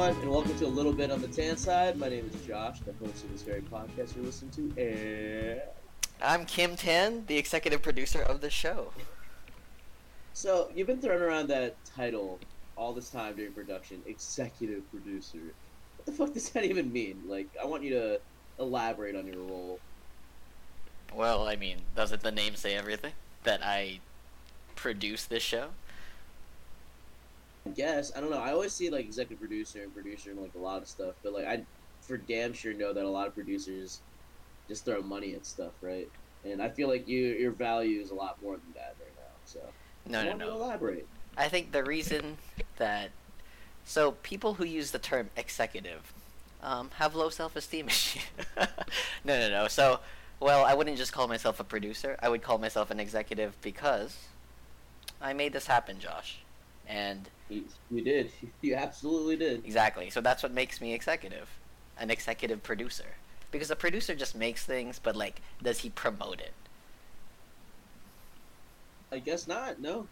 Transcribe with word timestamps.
everyone, 0.00 0.22
and 0.22 0.32
welcome 0.32 0.58
to 0.58 0.64
a 0.64 0.66
little 0.66 0.94
bit 0.94 1.10
on 1.10 1.20
the 1.20 1.28
tan 1.28 1.58
side. 1.58 1.98
My 1.98 2.08
name 2.08 2.30
is 2.32 2.46
Josh, 2.46 2.80
the 2.80 2.92
host 3.04 3.22
of 3.22 3.32
this 3.32 3.42
very 3.42 3.60
podcast 3.60 4.16
you're 4.16 4.24
listening 4.24 4.50
to, 4.52 4.80
and 4.80 5.60
I'm 6.22 6.46
Kim 6.46 6.74
Tan, 6.74 7.24
the 7.26 7.36
executive 7.36 7.82
producer 7.82 8.22
of 8.22 8.40
the 8.40 8.48
show. 8.48 8.92
so 10.32 10.70
you've 10.74 10.86
been 10.86 11.02
throwing 11.02 11.20
around 11.20 11.48
that 11.48 11.76
title 11.84 12.38
all 12.76 12.94
this 12.94 13.10
time 13.10 13.36
during 13.36 13.52
production, 13.52 14.00
executive 14.06 14.90
producer. 14.90 15.38
What 15.96 16.06
the 16.06 16.12
fuck 16.12 16.32
does 16.32 16.48
that 16.50 16.64
even 16.64 16.90
mean? 16.90 17.22
Like, 17.26 17.48
I 17.62 17.66
want 17.66 17.82
you 17.82 17.90
to 17.90 18.20
elaborate 18.58 19.16
on 19.16 19.26
your 19.26 19.36
role. 19.36 19.80
Well, 21.14 21.46
I 21.46 21.56
mean, 21.56 21.76
doesn't 21.94 22.22
the 22.22 22.32
name 22.32 22.56
say 22.56 22.74
everything? 22.74 23.12
That 23.44 23.60
I 23.62 24.00
produce 24.76 25.26
this 25.26 25.42
show? 25.42 25.70
Guess 27.74 28.12
I 28.16 28.20
don't 28.20 28.30
know. 28.30 28.38
I 28.38 28.52
always 28.52 28.72
see 28.72 28.90
like 28.90 29.04
executive 29.04 29.38
producer 29.40 29.82
and 29.82 29.94
producer 29.94 30.30
and 30.30 30.40
like 30.40 30.54
a 30.54 30.58
lot 30.58 30.82
of 30.82 30.88
stuff, 30.88 31.14
but 31.22 31.32
like 31.32 31.46
I, 31.46 31.66
for 32.00 32.16
damn 32.18 32.52
sure 32.52 32.72
know 32.74 32.92
that 32.92 33.04
a 33.04 33.08
lot 33.10 33.26
of 33.28 33.34
producers 33.34 34.02
just 34.68 34.84
throw 34.84 35.02
money 35.02 35.34
at 35.34 35.46
stuff, 35.46 35.72
right? 35.82 36.08
And 36.44 36.62
I 36.62 36.70
feel 36.70 36.88
like 36.88 37.08
you 37.08 37.26
your 37.26 37.52
value 37.52 38.00
is 38.00 38.10
a 38.10 38.14
lot 38.14 38.40
more 38.42 38.54
than 38.56 38.72
that 38.74 38.96
right 39.00 39.14
now. 39.16 39.32
So 39.44 39.74
No, 40.06 40.20
I 40.20 40.24
no, 40.24 40.30
want 40.30 40.40
you 40.40 40.46
to 40.46 40.52
no. 40.52 40.56
elaborate. 40.56 41.08
I 41.36 41.48
think 41.48 41.72
the 41.72 41.84
reason 41.84 42.38
that. 42.76 43.12
So, 43.84 44.12
people 44.12 44.54
who 44.54 44.64
use 44.64 44.90
the 44.92 44.98
term 44.98 45.30
executive 45.36 46.12
um, 46.62 46.90
have 46.96 47.14
low 47.14 47.30
self 47.30 47.56
esteem 47.56 47.88
issues. 47.88 48.22
no, 48.56 49.38
no, 49.38 49.48
no. 49.50 49.68
So, 49.68 50.00
well, 50.40 50.64
I 50.64 50.74
wouldn't 50.74 50.96
just 50.98 51.12
call 51.12 51.28
myself 51.28 51.60
a 51.60 51.64
producer, 51.64 52.16
I 52.22 52.28
would 52.28 52.42
call 52.42 52.58
myself 52.58 52.90
an 52.90 53.00
executive 53.00 53.60
because 53.62 54.28
I 55.20 55.32
made 55.32 55.52
this 55.52 55.66
happen, 55.66 55.98
Josh. 55.98 56.44
And 56.86 57.30
You, 57.50 57.64
did. 58.02 58.30
You 58.62 58.74
absolutely 58.76 59.36
did. 59.36 59.64
Exactly. 59.64 60.10
So 60.10 60.20
that's 60.20 60.42
what 60.42 60.52
makes 60.52 60.80
me 60.80 60.94
executive, 60.94 61.48
an 61.98 62.10
executive 62.10 62.62
producer. 62.62 63.16
Because 63.50 63.70
a 63.70 63.76
producer 63.76 64.14
just 64.14 64.36
makes 64.36 64.64
things, 64.64 65.00
but 65.02 65.16
like, 65.16 65.42
does 65.62 65.80
he 65.80 65.90
promote 65.90 66.40
it? 66.40 66.52
I 69.12 69.18
guess 69.18 69.48
not. 69.48 69.80
No. 69.80 70.06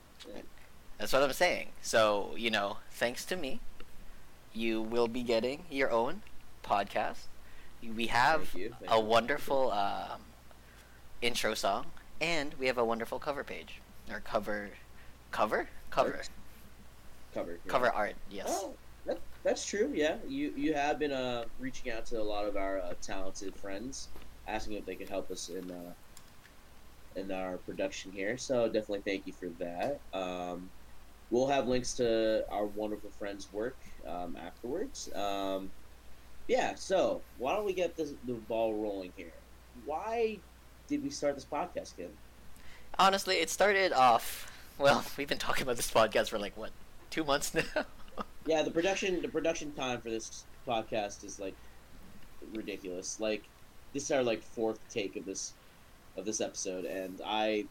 That's 0.98 1.12
what 1.12 1.22
I'm 1.22 1.32
saying. 1.32 1.68
So 1.80 2.34
you 2.36 2.50
know, 2.50 2.78
thanks 2.90 3.24
to 3.26 3.36
me, 3.36 3.60
you 4.52 4.82
will 4.82 5.08
be 5.08 5.22
getting 5.22 5.64
your 5.70 5.90
own 5.90 6.22
podcast. 6.64 7.26
We 7.94 8.08
have 8.08 8.48
Thank 8.48 8.76
thank 8.80 8.90
a 8.90 8.98
wonderful 8.98 9.70
um, 9.70 10.20
intro 11.22 11.54
song, 11.54 11.86
and 12.20 12.54
we 12.58 12.66
have 12.66 12.78
a 12.78 12.84
wonderful 12.84 13.20
cover 13.20 13.44
page 13.44 13.80
or 14.10 14.18
cover, 14.20 14.70
cover, 15.30 15.68
cover. 15.90 16.22
Cover. 17.34 17.52
yeah. 17.52 17.70
cover 17.70 17.90
art. 17.90 18.14
Yes. 18.30 18.46
Oh, 18.48 18.74
that, 19.06 19.18
that's 19.42 19.64
true. 19.64 19.90
Yeah, 19.94 20.16
you 20.26 20.52
you 20.56 20.74
have 20.74 20.98
been 20.98 21.12
uh, 21.12 21.44
reaching 21.60 21.92
out 21.92 22.06
to 22.06 22.20
a 22.20 22.22
lot 22.22 22.46
of 22.46 22.56
our 22.56 22.78
uh, 22.80 22.94
talented 23.02 23.54
friends, 23.56 24.08
asking 24.46 24.74
if 24.74 24.86
they 24.86 24.94
could 24.94 25.08
help 25.08 25.30
us 25.30 25.48
in 25.48 25.70
uh, 25.70 25.92
in 27.16 27.30
our 27.32 27.56
production 27.58 28.12
here. 28.12 28.38
So 28.38 28.66
definitely 28.66 29.02
thank 29.04 29.26
you 29.26 29.32
for 29.32 29.48
that. 29.58 30.00
Um, 30.12 30.70
we'll 31.30 31.48
have 31.48 31.68
links 31.68 31.94
to 31.94 32.44
our 32.50 32.66
wonderful 32.66 33.10
friends' 33.18 33.48
work 33.52 33.76
um, 34.06 34.36
afterwards. 34.36 35.10
Um, 35.14 35.70
yeah. 36.46 36.74
So 36.74 37.20
why 37.38 37.54
don't 37.54 37.66
we 37.66 37.72
get 37.72 37.96
this, 37.96 38.14
the 38.26 38.34
ball 38.34 38.74
rolling 38.74 39.12
here? 39.16 39.32
Why 39.84 40.38
did 40.86 41.02
we 41.02 41.10
start 41.10 41.34
this 41.34 41.44
podcast, 41.44 41.96
Kim? 41.96 42.10
Honestly, 42.98 43.36
it 43.36 43.50
started 43.50 43.92
off. 43.92 44.50
Well, 44.78 45.04
we've 45.18 45.28
been 45.28 45.38
talking 45.38 45.62
about 45.62 45.76
this 45.76 45.90
podcast 45.90 46.30
for 46.30 46.38
like 46.38 46.56
what, 46.56 46.70
two 47.10 47.24
months 47.24 47.54
now. 47.54 47.62
Yeah, 48.46 48.62
the 48.62 48.70
production 48.70 49.20
the 49.20 49.28
production 49.28 49.72
time 49.72 50.00
for 50.00 50.08
this 50.08 50.44
podcast 50.66 51.22
is 51.22 51.38
like 51.38 51.54
ridiculous. 52.54 53.20
Like 53.20 53.42
this 53.92 54.04
is 54.04 54.10
our 54.10 54.22
like 54.22 54.42
fourth 54.42 54.80
take 54.88 55.16
of 55.16 55.26
this 55.26 55.52
of 56.16 56.24
this 56.24 56.40
episode, 56.40 56.86
and 56.86 57.20
I 57.24 57.66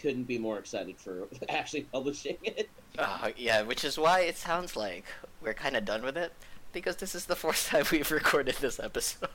couldn't 0.00 0.24
be 0.24 0.38
more 0.38 0.58
excited 0.58 0.96
for 0.96 1.26
actually 1.48 1.82
publishing 1.82 2.36
it. 2.44 2.70
Uh, 2.98 3.30
yeah, 3.36 3.62
which 3.62 3.84
is 3.84 3.98
why 3.98 4.20
it 4.20 4.36
sounds 4.36 4.76
like 4.76 5.04
we're 5.42 5.54
kind 5.54 5.76
of 5.76 5.84
done 5.84 6.02
with 6.02 6.16
it 6.16 6.32
because 6.72 6.96
this 6.96 7.14
is 7.14 7.26
the 7.26 7.36
fourth 7.42 7.66
time 7.68 7.84
we've 7.90 8.10
recorded 8.10 8.54
this 8.60 8.78
episode. 8.78 9.28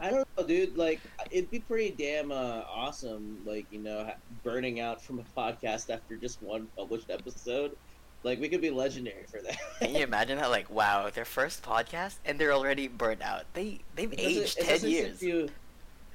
I 0.00 0.10
don't 0.10 0.26
know, 0.36 0.46
dude. 0.46 0.76
Like 0.76 1.00
it'd 1.30 1.50
be 1.50 1.60
pretty 1.60 1.90
damn 1.90 2.32
uh, 2.32 2.62
awesome. 2.68 3.42
Like 3.44 3.66
you 3.70 3.78
know, 3.78 4.10
burning 4.42 4.80
out 4.80 5.02
from 5.02 5.18
a 5.18 5.38
podcast 5.38 5.90
after 5.90 6.16
just 6.16 6.42
one 6.42 6.68
published 6.76 7.10
episode. 7.10 7.76
Like 8.24 8.40
we 8.40 8.48
could 8.48 8.60
be 8.60 8.70
legendary 8.70 9.24
for 9.26 9.40
that. 9.40 9.56
Can 9.80 9.94
you 9.94 10.02
imagine 10.02 10.38
that? 10.38 10.50
Like, 10.50 10.70
wow, 10.70 11.10
their 11.10 11.24
first 11.24 11.62
podcast 11.62 12.16
and 12.24 12.38
they're 12.38 12.52
already 12.52 12.88
burnt 12.88 13.22
out. 13.22 13.44
They 13.54 13.80
they've 13.96 14.12
It 14.12 14.20
aged 14.20 14.60
ten 14.60 14.80
years. 14.82 15.22
You, 15.22 15.48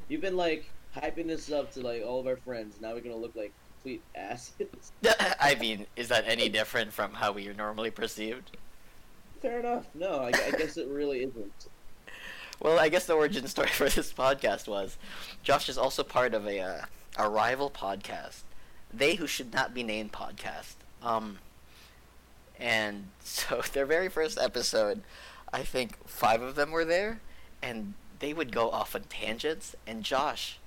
you've 0.08 0.22
been 0.22 0.38
like 0.38 0.70
hyping 0.96 1.28
this 1.28 1.52
up 1.52 1.72
to 1.74 1.82
like 1.82 2.04
all 2.06 2.20
of 2.20 2.28
our 2.28 2.38
friends. 2.38 2.80
Now 2.80 2.94
we're 2.94 3.02
gonna 3.02 3.16
look 3.16 3.36
like 3.36 3.52
complete 3.76 4.02
asses. 4.16 4.54
I 5.40 5.56
mean, 5.60 5.86
is 5.96 6.08
that 6.08 6.26
any 6.28 6.50
different 6.50 6.94
from 6.94 7.14
how 7.14 7.32
we 7.32 7.48
are 7.48 7.54
normally 7.54 7.92
perceived? 7.92 8.56
Fair 9.42 9.60
enough. 9.60 9.86
No, 9.94 10.22
I, 10.22 10.28
I 10.28 10.52
guess 10.58 10.78
it 10.78 10.88
really 10.88 11.20
isn't. 11.20 11.68
Well, 12.60 12.80
I 12.80 12.90
guess 12.90 13.06
the 13.06 13.14
origin 13.14 13.46
story 13.48 13.68
for 13.68 13.88
this 13.90 14.12
podcast 14.12 14.68
was 14.68 14.98
Josh 15.44 15.70
is 15.70 15.78
also 15.78 16.04
part 16.04 16.34
of 16.34 16.48
a 16.48 16.60
uh, 16.60 16.82
a 17.18 17.30
rival 17.30 17.70
podcast, 17.70 18.42
they 18.94 19.16
who 19.16 19.28
should 19.28 19.54
not 19.54 19.74
be 19.74 19.84
named 19.84 20.12
podcast. 20.12 20.76
Um, 21.02 21.40
and 22.60 23.10
so 23.24 23.62
their 23.74 23.86
very 23.86 24.10
first 24.10 24.38
episode, 24.38 25.02
I 25.52 25.64
think 25.64 25.98
five 26.08 26.42
of 26.42 26.56
them 26.56 26.72
were 26.72 26.86
there, 26.86 27.22
and 27.62 27.94
they 28.20 28.34
would 28.34 28.52
go 28.52 28.70
off 28.70 28.96
on 28.96 29.04
tangents, 29.04 29.76
and 29.86 30.04
Josh 30.04 30.60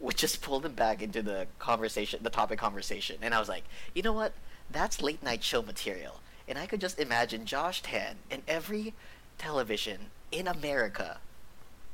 would 0.00 0.16
just 0.16 0.42
pull 0.42 0.60
them 0.60 0.72
back 0.72 1.02
into 1.02 1.22
the 1.22 1.46
conversation, 1.58 2.20
the 2.22 2.30
topic 2.30 2.58
conversation, 2.58 3.16
and 3.22 3.34
I 3.34 3.38
was 3.38 3.48
like, 3.48 3.64
you 3.94 4.02
know 4.02 4.12
what? 4.12 4.32
That's 4.70 5.02
late 5.02 5.22
night 5.22 5.44
show 5.44 5.62
material, 5.62 6.20
and 6.48 6.58
I 6.58 6.66
could 6.66 6.80
just 6.80 6.98
imagine 6.98 7.46
Josh 7.46 7.82
Tan 7.82 8.16
in 8.30 8.42
every 8.48 8.94
television 9.38 10.10
in 10.30 10.46
America 10.46 11.18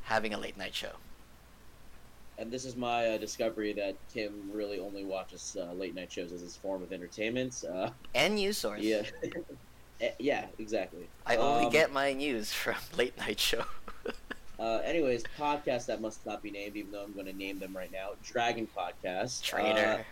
having 0.05 0.33
a 0.33 0.39
late 0.39 0.57
night 0.57 0.75
show. 0.75 0.93
And 2.41 2.51
this 2.51 2.65
is 2.65 2.75
my 2.75 3.07
uh, 3.07 3.19
discovery 3.19 3.75
that 3.75 3.97
Kim 4.13 4.51
really 4.53 4.81
only 4.81 5.05
watches 5.05 5.57
uh, 5.61 5.73
late 5.75 5.95
night 5.95 6.11
shows 6.11 6.33
as 6.33 6.41
his 6.41 6.57
form 6.57 6.83
of 6.83 6.91
entertainment. 6.93 7.63
Uh, 7.71 7.91
And 8.15 8.35
news 8.35 8.57
source. 8.59 8.81
yeah, 8.81 9.03
Eh, 10.01 10.13
yeah, 10.19 10.47
exactly. 10.59 11.07
I 11.27 11.37
only 11.37 11.67
Um, 11.67 11.71
get 11.73 11.93
my 11.93 12.15
news 12.15 12.51
from 12.51 12.77
late 12.97 13.17
night 13.19 13.39
show. 13.39 13.65
Uh, 14.59 14.83
anyways, 14.85 15.25
podcast 15.39 15.87
that 15.87 16.03
must 16.03 16.27
not 16.27 16.43
be 16.43 16.51
named, 16.51 16.77
even 16.77 16.93
though 16.93 17.03
I'm 17.03 17.15
going 17.15 17.25
to 17.25 17.33
name 17.33 17.59
them 17.59 17.75
right 17.75 17.91
now. 17.91 18.11
Dragon 18.23 18.69
Podcast. 18.77 19.55
Uh, 19.55 20.03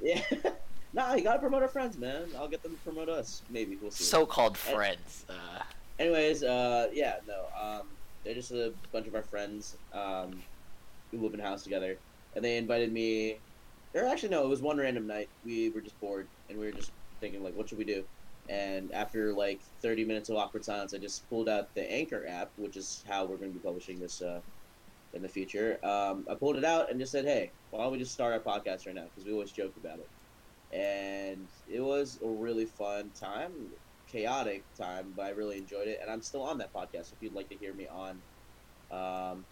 yeah. 0.00 0.22
nah, 0.92 1.12
you 1.14 1.24
gotta 1.24 1.40
promote 1.40 1.62
our 1.62 1.66
friends, 1.68 1.98
man. 1.98 2.28
I'll 2.38 2.46
get 2.46 2.62
them 2.62 2.70
to 2.70 2.78
promote 2.84 3.08
us. 3.08 3.42
Maybe 3.50 3.76
we'll 3.82 3.90
see. 3.90 4.04
So-called 4.04 4.56
friends. 4.56 5.24
Uh, 5.28 5.32
Anyways, 5.98 6.44
uh, 6.44 6.88
yeah, 6.92 7.16
no, 7.26 7.46
um, 7.60 7.88
they're 8.22 8.34
just 8.34 8.52
a 8.52 8.72
bunch 8.92 9.08
of 9.08 9.16
our 9.16 9.22
friends 9.24 9.76
um, 9.92 10.40
who 11.10 11.22
live 11.22 11.34
in 11.34 11.40
a 11.40 11.44
house 11.44 11.62
together, 11.64 12.00
and 12.34 12.44
they 12.44 12.56
invited 12.56 12.92
me. 12.92 13.42
Or 13.94 14.06
actually, 14.06 14.28
no, 14.30 14.44
it 14.44 14.48
was 14.48 14.62
one 14.62 14.78
random 14.78 15.06
night. 15.06 15.30
We 15.42 15.70
were 15.70 15.80
just 15.80 15.98
bored, 16.00 16.30
and 16.48 16.58
we 16.58 16.66
were 16.66 16.72
just 16.72 16.92
thinking, 17.20 17.42
like, 17.42 17.54
what 17.54 17.68
should 17.68 17.78
we 17.78 17.84
do? 17.84 18.06
And 18.48 18.92
after 18.92 19.34
like 19.34 19.62
30 19.82 20.04
minutes 20.04 20.28
of 20.28 20.36
awkward 20.36 20.64
silence, 20.64 20.94
I 20.94 20.98
just 20.98 21.28
pulled 21.28 21.48
out 21.48 21.74
the 21.74 21.90
Anchor 21.90 22.26
app, 22.26 22.52
which 22.56 22.76
is 22.76 23.02
how 23.06 23.26
we're 23.26 23.38
going 23.38 23.52
to 23.52 23.58
be 23.58 23.62
publishing 23.62 23.98
this 24.00 24.20
uh, 24.22 24.42
in 25.12 25.22
the 25.22 25.28
future. 25.28 25.84
Um, 25.84 26.24
I 26.28 26.34
pulled 26.36 26.56
it 26.56 26.64
out 26.64 26.90
and 26.90 27.00
just 27.00 27.12
said, 27.12 27.24
hey, 27.24 27.54
why 27.70 27.82
don't 27.82 27.92
we 27.92 27.98
just 27.98 28.12
start 28.12 28.32
our 28.32 28.40
podcast 28.42 28.86
right 28.86 28.94
now? 28.94 29.06
Because 29.06 29.24
we 29.26 29.32
always 29.32 29.52
joke 29.52 29.76
about 29.76 30.00
it. 30.00 30.10
And 30.70 31.50
it 31.66 31.80
was 31.80 32.20
a 32.22 32.28
really 32.28 32.66
fun 32.66 33.12
time 33.12 33.72
chaotic 34.06 34.66
time, 34.74 35.12
but 35.14 35.26
I 35.26 35.30
really 35.30 35.58
enjoyed 35.58 35.88
it, 35.88 36.00
and 36.02 36.10
I'm 36.10 36.22
still 36.22 36.42
on 36.42 36.58
that 36.58 36.72
podcast. 36.74 37.12
If 37.12 37.22
you'd 37.22 37.32
like 37.32 37.48
to 37.50 37.56
hear 37.56 37.74
me 37.74 37.88
on 37.88 38.24
um, 38.90 39.46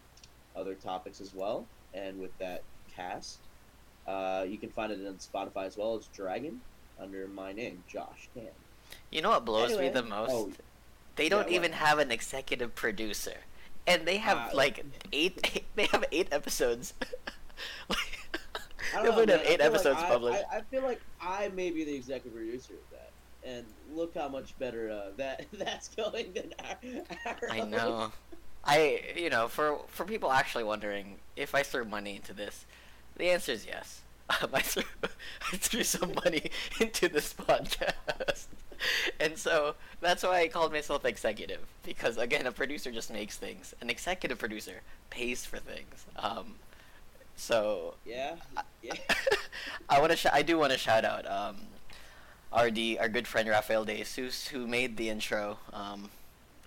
other 0.59 0.75
topics 0.75 1.21
as 1.21 1.33
well, 1.35 1.65
and 1.95 2.19
with 2.21 2.37
that 2.39 2.63
cast, 2.95 3.39
uh, 4.07 4.45
you 4.49 4.59
can 4.59 4.71
find 4.71 4.91
it 4.93 5.07
on 5.07 5.15
Spotify 5.15 5.67
as 5.67 5.77
well 5.77 5.97
as 5.97 6.07
Dragon 6.09 6.61
under 7.01 7.29
my 7.29 7.53
name, 7.53 7.83
Josh 7.89 8.29
Tan. 8.35 8.49
you 9.11 9.23
know 9.23 9.31
what 9.31 9.45
blows 9.45 9.79
me 9.79 9.89
the 9.89 10.03
most? 10.03 10.31
Oh, 10.33 10.51
they 11.17 11.29
don't 11.29 11.45
what? 11.45 11.53
even 11.53 11.73
have 11.73 11.99
an 11.99 12.11
executive 12.11 12.75
producer, 12.75 13.37
and 13.87 14.07
they 14.07 14.17
have 14.19 14.53
Uh, 14.53 14.57
like 14.57 14.85
eight. 15.13 15.63
They 15.77 15.87
have 15.87 16.05
eight 16.11 16.29
episodes. 16.33 16.95
I 17.91 19.03
they 19.03 19.09
don't 19.09 19.17
know, 19.17 19.27
man. 19.27 19.29
have 19.29 19.41
eight 19.43 19.47
feel 19.47 19.59
like 19.59 19.61
episodes 19.61 20.01
I- 20.03 20.09
published. 20.09 20.45
I, 20.53 20.57
I 20.59 20.61
feel 20.63 20.83
like 20.83 21.01
I 21.21 21.49
may 21.55 21.71
be 21.71 21.85
the 21.85 21.95
executive 21.95 22.35
producer 22.35 22.73
of 22.75 22.91
that, 22.91 23.11
and 23.45 23.65
look 23.95 24.15
how 24.17 24.29
much 24.29 24.59
better 24.59 24.91
uh, 24.91 25.11
that 25.19 25.47
that's 25.53 25.89
going 25.95 26.33
than 26.33 26.53
our. 26.65 27.05
our 27.27 27.51
I 27.51 27.61
own. 27.61 27.71
know. 27.71 28.13
I 28.69 29.03
you 29.17 29.31
know 29.31 29.49
for 29.49 29.81
for 29.89 30.05
people 30.07 30.33
actually 30.33 30.65
wondering 30.65 31.17
if 31.37 31.55
I 31.55 31.65
threw 31.65 31.85
money 31.87 32.17
into 32.17 32.35
this, 32.35 32.67
the 33.17 33.31
answer 33.31 33.53
is 33.53 33.67
yes. 33.67 34.03
um, 34.43 34.51
I 34.55 34.61
threw 34.63 34.85
I 35.53 35.57
threw 35.57 35.85
some 35.85 36.13
money 36.25 36.51
into 36.81 37.09
this 37.09 37.35
podcast, 37.35 38.47
and 39.21 39.39
so 39.39 39.75
that's 40.01 40.23
why 40.23 40.41
I 40.43 40.49
called 40.49 40.73
myself 40.73 41.05
executive 41.05 41.61
because 41.85 42.19
again, 42.19 42.47
a 42.47 42.53
producer 42.53 42.91
just 42.93 43.13
makes 43.13 43.37
things. 43.37 43.75
An 43.81 43.91
executive 43.91 44.39
producer 44.39 44.83
pays 45.11 45.47
for 45.47 45.59
things. 45.59 46.07
Um, 46.17 46.57
so 47.37 47.95
Yeah, 48.07 48.37
yeah. 48.83 48.95
I 49.89 50.01
want 50.01 50.13
to. 50.13 50.17
Sh- 50.17 50.27
I 50.33 50.43
do 50.43 50.59
want 50.59 50.73
to 50.73 50.79
shout 50.79 51.05
out 51.05 51.27
um, 51.31 51.57
RD, 52.57 52.99
our 53.01 53.09
good 53.09 53.27
friend 53.29 53.49
Raphael 53.49 53.85
De 53.85 53.97
Jesus, 53.97 54.49
who 54.49 54.67
made 54.67 54.97
the 54.97 55.11
intro. 55.11 55.59
Um, 55.73 56.11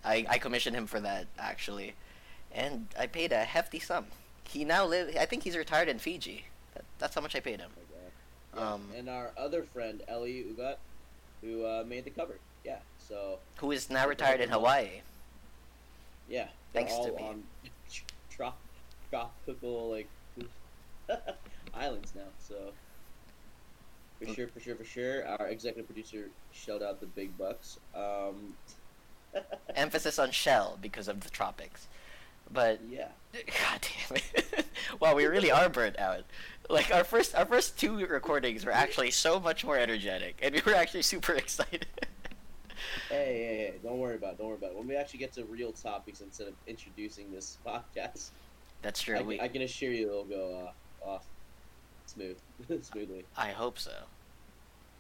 I 0.04 0.26
I 0.30 0.38
commissioned 0.38 0.76
him 0.76 0.88
for 0.88 1.00
that 1.00 1.28
actually, 1.40 1.94
and 2.54 2.88
I 3.00 3.08
paid 3.08 3.32
a 3.32 3.44
hefty 3.44 3.80
sum. 3.80 4.06
He 4.44 4.66
now 4.66 4.86
live. 4.86 5.16
I 5.20 5.26
think 5.26 5.44
he's 5.44 5.56
retired 5.58 5.88
in 5.88 6.00
Fiji. 6.00 6.46
That, 6.74 6.84
that's 7.00 7.16
how 7.16 7.22
much 7.22 7.36
I 7.36 7.40
paid 7.40 7.60
him. 7.60 7.70
Okay. 7.78 8.12
Yeah. 8.56 8.74
Um, 8.74 8.90
and 8.98 9.10
our 9.10 9.32
other 9.38 9.64
friend 9.64 10.02
Elli 10.08 10.46
Ugot, 10.52 10.76
who 11.42 11.66
uh, 11.66 11.84
made 11.88 12.04
the 12.06 12.10
cover. 12.10 12.36
Yeah. 12.66 12.80
So 12.98 13.40
Who 13.58 13.72
is 13.72 13.90
now 13.90 14.08
retired 14.08 14.40
in 14.42 14.50
Hawaii? 14.50 15.02
yeah, 16.30 16.48
Thanks 16.74 16.94
all 16.94 17.06
to 17.08 17.12
me. 17.14 17.24
on 17.24 17.44
trop- 18.30 18.58
tropical 19.10 19.90
like 19.92 20.08
islands 21.74 22.14
now. 22.16 22.22
So 22.48 22.56
for 24.20 24.26
Mm. 24.28 24.36
sure, 24.36 24.48
for 24.48 24.60
sure, 24.60 24.76
for 24.76 24.84
sure, 24.86 25.28
our 25.28 25.48
executive 25.48 25.88
producer 25.88 26.30
shelled 26.54 26.84
out 26.84 27.00
the 27.00 27.08
big 27.08 27.36
bucks. 27.38 27.80
Um, 27.96 28.56
Emphasis 29.76 30.20
on 30.20 30.32
shell 30.32 30.78
because 30.82 31.08
of 31.08 31.22
the 31.22 31.30
tropics. 31.30 31.88
But 32.54 32.82
yeah. 32.90 33.10
God 33.34 33.80
damn 33.82 34.18
it! 34.18 34.66
wow, 35.00 35.16
we 35.16 35.26
really 35.26 35.52
are 35.52 35.70
burnt 35.70 35.98
out. 35.98 36.26
Like 36.70 36.94
our 36.94 37.04
first, 37.04 37.34
our 37.34 37.46
first 37.46 37.80
two 37.80 38.06
recordings 38.06 38.66
were 38.66 38.74
actually 38.74 39.12
so 39.12 39.40
much 39.40 39.64
more 39.64 39.78
energetic, 39.78 40.38
and 40.42 40.54
we 40.54 40.62
were 40.66 40.76
actually 40.76 41.04
super 41.04 41.34
excited. 41.36 41.86
Hey, 43.08 43.16
hey, 43.16 43.58
hey! 43.58 43.74
Don't 43.84 44.00
worry 44.00 44.16
about 44.16 44.34
it. 44.34 44.38
Don't 44.40 44.48
worry 44.48 44.58
about 44.58 44.72
it. 44.72 44.78
When 44.78 44.88
we 44.88 44.96
actually 44.96 45.20
get 45.20 45.32
to 45.34 45.46
real 45.46 45.72
topics 45.72 46.20
instead 46.22 46.48
of 46.48 46.54
introducing 46.68 47.32
this 47.32 47.58
podcast, 47.66 48.32
That's 48.82 49.02
true. 49.02 49.18
I, 49.18 49.22
we, 49.22 49.40
I 49.40 49.48
can 49.48 49.62
assure 49.62 49.92
you 49.92 50.10
it'll 50.10 50.24
go 50.26 50.74
uh, 51.06 51.10
off 51.10 51.26
smooth, 52.06 52.38
smoothly. 52.82 53.24
I 53.38 53.52
hope 53.52 53.80
so. 53.80 53.94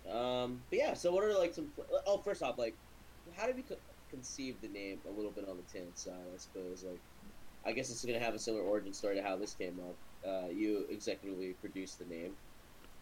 Um, 0.10 0.62
but 0.70 0.80
yeah. 0.80 0.94
So 0.94 1.12
what 1.12 1.24
are 1.26 1.34
like 1.38 1.54
some? 1.54 1.66
pl- 1.76 1.86
Oh, 2.08 2.18
first 2.18 2.42
off, 2.42 2.58
like, 2.58 2.76
how 3.36 3.46
did 3.46 3.56
we 3.58 3.64
co- 4.12 4.18
conceive 4.18 4.56
the 4.62 4.68
name? 4.68 5.00
A 5.08 5.12
little 5.12 5.32
bit 5.32 5.48
on 5.50 5.58
the 5.58 5.64
tan 5.74 5.88
side, 5.96 6.14
I 6.34 6.38
suppose. 6.38 6.84
Like, 6.84 7.00
I 7.66 7.72
guess 7.72 7.90
it's 7.90 8.04
gonna 8.06 8.20
have 8.20 8.34
a 8.34 8.40
similar 8.40 8.64
origin 8.64 8.94
story 8.94 9.16
to 9.16 9.22
how 9.22 9.38
this 9.38 9.54
came 9.54 9.80
up. 9.80 9.96
Uh, 10.28 10.48
you 10.50 10.86
executively 10.92 11.56
produced 11.62 12.00
the 12.00 12.06
name. 12.06 12.34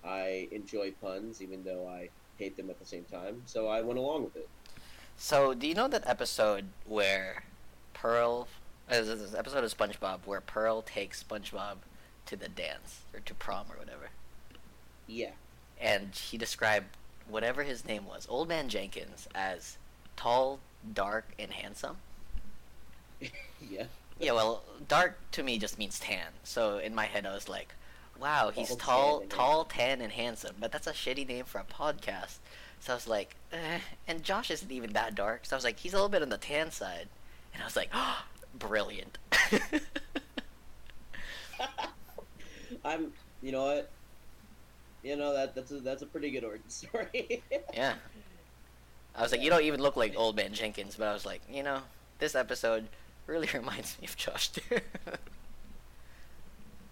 I 0.03 0.47
enjoy 0.51 0.91
puns, 1.01 1.41
even 1.41 1.63
though 1.63 1.88
I 1.88 2.09
hate 2.38 2.56
them 2.56 2.69
at 2.69 2.79
the 2.79 2.85
same 2.85 3.03
time. 3.06 3.41
So 3.45 3.67
I 3.67 3.81
went 3.81 4.00
along 4.00 4.23
with 4.25 4.35
it. 4.38 4.47
So, 5.17 5.53
do 5.53 5.67
you 5.67 5.73
know 5.73 5.89
that 5.89 6.07
episode 6.07 6.65
where 6.85 7.44
Pearl, 7.94 8.47
uh, 8.89 9.01
this 9.01 9.33
episode 9.35 9.63
of 9.65 9.77
SpongeBob 9.77 10.19
where 10.25 10.39
Pearl 10.39 10.81
takes 10.81 11.21
SpongeBob 11.21 11.77
to 12.27 12.35
the 12.38 12.47
dance 12.47 13.01
or 13.13 13.19
to 13.21 13.33
prom 13.33 13.65
or 13.69 13.77
whatever, 13.77 14.09
Yeah. 15.07 15.31
and 15.81 16.15
he 16.15 16.38
described 16.38 16.95
whatever 17.27 17.63
his 17.63 17.83
name 17.85 18.06
was, 18.06 18.25
Old 18.29 18.47
Man 18.47 18.69
Jenkins, 18.69 19.27
as 19.35 19.77
tall, 20.19 20.60
dark, 20.94 21.25
and 21.39 21.51
handsome. 21.51 21.95
yeah. 23.21 23.86
Yeah, 24.19 24.33
well, 24.33 24.63
dark 24.89 25.18
to 25.31 25.44
me 25.44 25.57
just 25.57 25.80
means 25.80 25.98
tan. 25.98 26.27
So 26.44 26.77
in 26.77 26.94
my 26.94 27.06
head, 27.06 27.25
I 27.25 27.33
was 27.33 27.48
like, 27.48 27.74
"Wow, 28.19 28.51
he's 28.54 28.75
Tall, 28.75 28.77
tall, 28.77 29.19
tan, 29.19 29.21
and 29.21 29.31
tall, 29.31 29.63
tan, 29.63 30.01
and 30.01 30.12
handsome." 30.12 30.56
But 30.60 30.74
that's 30.74 30.88
a 30.88 30.92
shitty 30.92 31.25
name 31.25 31.45
for 31.45 31.60
a 31.60 31.63
podcast. 31.63 32.39
So 32.81 32.92
I 32.92 32.95
was 32.95 33.07
like, 33.07 33.38
eh. 33.54 33.80
and 34.10 34.21
Josh 34.24 34.51
isn't 34.51 34.69
even 34.69 34.92
that 34.92 35.16
dark. 35.16 35.45
So 35.45 35.56
I 35.56 35.57
was 35.57 35.63
like, 35.63 35.80
he's 35.80 35.94
a 35.94 35.95
little 35.95 36.10
bit 36.10 36.21
on 36.21 36.27
the 36.27 36.38
tan 36.38 36.69
side. 36.71 37.07
And 37.54 37.63
I 37.63 37.66
was 37.66 37.77
like, 37.77 37.89
oh, 37.94 38.25
brilliant. 38.60 39.18
I'm. 42.83 43.13
You 43.42 43.54
know 43.54 43.63
what? 43.63 43.89
You 45.01 45.16
know 45.16 45.33
that 45.33 45.56
that's 45.56 45.71
a 45.71 45.80
that's 45.80 46.01
a 46.01 46.06
pretty 46.06 46.30
good 46.30 46.44
origin 46.44 46.69
story. 46.69 47.42
yeah. 47.74 47.94
I 49.15 49.21
was 49.21 49.31
like, 49.31 49.41
you 49.41 49.50
don't 49.50 49.63
even 49.63 49.81
look 49.81 49.95
like 49.95 50.13
Old 50.15 50.35
Man 50.35 50.53
Jenkins. 50.53 50.95
But 50.95 51.07
I 51.07 51.13
was 51.13 51.25
like, 51.25 51.41
you 51.51 51.63
know, 51.63 51.81
this 52.19 52.35
episode 52.35 52.88
really 53.27 53.50
reminds 53.53 54.00
me 54.00 54.07
of 54.07 54.15
Josh 54.15 54.51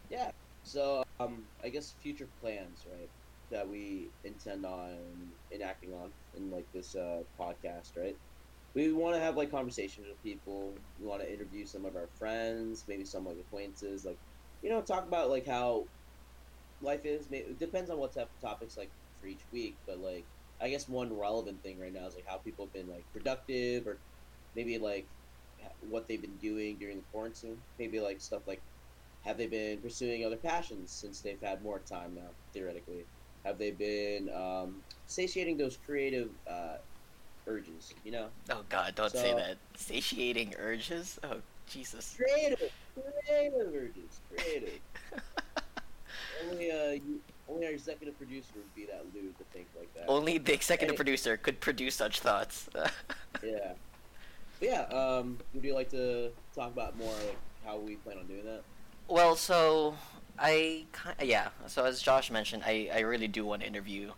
yeah. 0.09 0.31
So 0.63 1.03
um, 1.19 1.43
I 1.63 1.69
guess 1.69 1.93
future 2.01 2.27
plans, 2.41 2.85
right? 2.91 3.09
That 3.49 3.67
we 3.67 4.09
intend 4.23 4.65
on 4.65 4.97
enacting 5.51 5.93
on 5.93 6.11
in 6.35 6.51
like 6.51 6.65
this 6.73 6.95
uh, 6.95 7.23
podcast, 7.39 7.97
right? 7.97 8.15
We 8.73 8.91
want 8.91 9.15
to 9.15 9.21
have 9.21 9.37
like 9.37 9.49
conversations 9.49 10.07
with 10.07 10.21
people. 10.23 10.73
We 10.99 11.07
want 11.07 11.21
to 11.21 11.33
interview 11.33 11.65
some 11.65 11.85
of 11.85 11.95
our 11.95 12.07
friends, 12.19 12.83
maybe 12.87 13.05
some 13.05 13.25
like 13.25 13.37
acquaintances, 13.37 14.05
like 14.05 14.17
you 14.61 14.69
know, 14.69 14.81
talk 14.81 15.07
about 15.07 15.29
like 15.29 15.47
how 15.47 15.85
life 16.81 17.05
is. 17.05 17.27
It 17.31 17.57
depends 17.57 17.89
on 17.89 17.97
what 17.97 18.13
type 18.13 18.29
of 18.35 18.41
topics 18.41 18.77
like 18.77 18.91
for 19.21 19.27
each 19.27 19.41
week, 19.51 19.77
but 19.85 19.99
like 19.99 20.25
I 20.61 20.69
guess 20.69 20.89
one 20.89 21.17
relevant 21.17 21.61
thing 21.63 21.79
right 21.79 21.93
now 21.93 22.07
is 22.07 22.15
like 22.15 22.27
how 22.27 22.37
people 22.37 22.65
have 22.65 22.73
been 22.73 22.89
like 22.89 23.03
productive, 23.13 23.87
or 23.87 23.97
maybe 24.55 24.77
like 24.77 25.05
what 25.89 26.07
they've 26.07 26.21
been 26.21 26.37
doing 26.37 26.75
during 26.77 26.97
the 26.97 27.03
quarantine. 27.11 27.57
Maybe 27.77 27.99
like 27.99 28.21
stuff 28.21 28.41
like 28.47 28.61
have 29.23 29.37
they 29.37 29.47
been 29.47 29.77
pursuing 29.79 30.25
other 30.25 30.37
passions 30.37 30.91
since 30.91 31.21
they've 31.21 31.41
had 31.41 31.61
more 31.63 31.79
time 31.79 32.15
now, 32.15 32.29
theoretically? 32.53 33.05
Have 33.43 33.57
they 33.57 33.71
been 33.71 34.29
um, 34.33 34.81
satiating 35.05 35.57
those 35.57 35.77
creative 35.85 36.29
uh, 36.49 36.77
urges? 37.45 37.93
You 38.03 38.11
know, 38.11 38.27
oh 38.49 38.63
God, 38.69 38.95
don't 38.95 39.11
say 39.11 39.33
that. 39.33 39.57
Satiating 39.75 40.55
urges. 40.57 41.19
Oh 41.23 41.41
Jesus. 41.67 42.15
creative, 42.17 42.71
creative 43.25 43.73
urges, 43.75 44.21
creative. 44.33 44.79
only 46.49 46.71
uh, 46.71 46.91
you, 46.91 47.19
only 47.49 47.65
our 47.65 47.71
executive 47.71 48.17
producer 48.17 48.51
would 48.55 48.75
be 48.75 48.85
that 48.85 49.05
lewd 49.13 49.37
to 49.37 49.43
think 49.53 49.67
like 49.77 49.93
that. 49.95 50.05
Only 50.07 50.37
the 50.37 50.53
executive 50.53 50.93
Hey. 50.93 50.97
producer 50.97 51.37
could 51.37 51.59
produce 51.59 51.95
such 51.95 52.19
thoughts. 52.19 52.69
Yeah. 53.43 53.73
But 54.59 54.69
yeah. 54.69 54.81
Um, 54.85 55.37
would 55.53 55.63
you 55.63 55.73
like 55.75 55.89
to 55.91 56.31
talk 56.55 56.71
about 56.71 56.97
more 56.97 57.13
like 57.25 57.37
how 57.65 57.77
we 57.77 57.95
plan 57.97 58.17
on 58.17 58.25
doing 58.27 58.43
that? 58.45 58.63
well, 59.07 59.35
so 59.35 59.95
I 60.39 60.85
yeah. 61.21 61.49
So 61.67 61.85
as 61.85 62.01
Josh 62.01 62.31
mentioned, 62.31 62.63
I 62.65 62.89
I 62.93 62.99
really 63.01 63.27
do 63.27 63.45
want 63.45 63.61
to 63.61 63.67
interview 63.67 64.11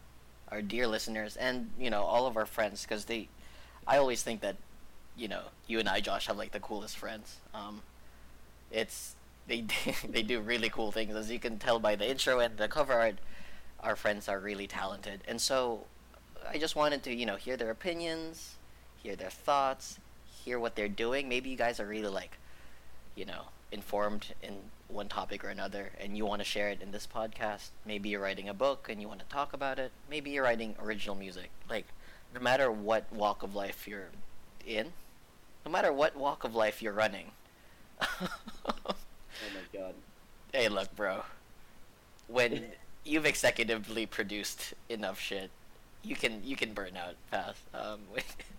our 0.51 0.61
dear 0.61 0.87
listeners 0.87 1.35
and 1.35 1.69
you 1.77 1.89
know 1.89 2.03
all 2.03 2.25
of 2.27 2.37
our 2.37 2.45
friends 2.45 2.83
because 2.83 3.05
they, 3.05 3.27
I 3.85 3.97
always 3.97 4.23
think 4.23 4.41
that, 4.41 4.55
you 5.17 5.27
know, 5.27 5.43
you 5.67 5.79
and 5.79 5.87
I, 5.89 5.99
Josh, 5.99 6.27
have 6.27 6.37
like 6.37 6.51
the 6.53 6.59
coolest 6.61 6.97
friends. 6.97 7.37
Um, 7.53 7.81
it's 8.71 9.15
they 9.49 9.65
they 10.09 10.21
do 10.21 10.39
really 10.39 10.69
cool 10.69 10.91
things 10.91 11.15
as 11.15 11.29
you 11.29 11.39
can 11.39 11.57
tell 11.59 11.79
by 11.79 11.95
the 11.95 12.09
intro 12.09 12.39
and 12.39 12.57
the 12.57 12.69
cover 12.69 12.93
art. 12.93 13.17
Our 13.81 13.95
friends 13.95 14.29
are 14.29 14.39
really 14.39 14.67
talented, 14.67 15.21
and 15.27 15.41
so 15.41 15.85
I 16.49 16.57
just 16.57 16.75
wanted 16.75 17.03
to 17.03 17.13
you 17.13 17.25
know 17.25 17.35
hear 17.35 17.57
their 17.57 17.71
opinions, 17.71 18.55
hear 19.03 19.15
their 19.15 19.29
thoughts, 19.29 19.99
hear 20.45 20.59
what 20.59 20.75
they're 20.75 20.87
doing. 20.87 21.27
Maybe 21.27 21.49
you 21.49 21.57
guys 21.57 21.79
are 21.79 21.85
really 21.85 22.09
like, 22.09 22.37
you 23.15 23.25
know, 23.25 23.43
informed 23.71 24.33
in 24.41 24.55
one 24.87 25.07
topic 25.07 25.43
or 25.43 25.49
another, 25.49 25.91
and 25.99 26.17
you 26.17 26.25
want 26.25 26.41
to 26.41 26.45
share 26.45 26.69
it 26.69 26.81
in 26.81 26.91
this 26.91 27.07
podcast. 27.07 27.69
Maybe 27.85 28.09
you're 28.09 28.21
writing 28.21 28.49
a 28.49 28.53
book 28.53 28.87
and 28.89 29.01
you 29.01 29.07
want 29.07 29.19
to 29.19 29.25
talk 29.27 29.53
about 29.53 29.79
it. 29.79 29.91
Maybe 30.09 30.31
you're 30.31 30.43
writing 30.43 30.75
original 30.81 31.15
music. 31.15 31.49
Like, 31.69 31.85
no 32.33 32.39
matter 32.39 32.71
what 32.71 33.11
walk 33.11 33.43
of 33.43 33.55
life 33.55 33.87
you're 33.87 34.09
in, 34.65 34.93
no 35.65 35.71
matter 35.71 35.93
what 35.93 36.15
walk 36.15 36.43
of 36.43 36.55
life 36.55 36.81
you're 36.81 36.93
running. 36.93 37.31
God. 39.79 39.93
hey, 40.53 40.69
look, 40.69 40.95
bro. 40.95 41.23
When 42.27 42.65
you've 43.05 43.23
executively 43.23 44.09
produced 44.09 44.73
enough 44.89 45.19
shit, 45.19 45.49
you 46.03 46.15
can 46.15 46.41
you 46.43 46.55
can 46.55 46.73
burn 46.73 46.97
out 46.97 47.15
fast. 47.31 47.61
Um, 47.73 47.99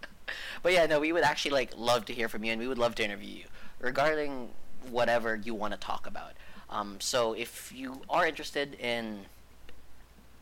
but 0.63 0.73
yeah, 0.73 0.87
no, 0.87 1.01
we 1.01 1.13
would 1.13 1.25
actually 1.25 1.53
like 1.53 1.73
love 1.77 2.05
to 2.07 2.13
hear 2.13 2.29
from 2.29 2.45
you, 2.45 2.53
and 2.53 2.61
we 2.61 2.67
would 2.67 2.79
love 2.79 2.95
to 2.97 3.05
interview 3.05 3.39
you 3.39 3.45
regarding 3.81 4.51
whatever 4.91 5.37
you 5.37 5.55
want 5.55 5.75
to 5.75 5.79
talk 5.79 6.07
about. 6.07 6.33
Um, 6.71 6.97
so 7.01 7.33
if 7.33 7.73
you 7.75 8.01
are 8.09 8.27
interested 8.27 8.75
in, 8.75 9.21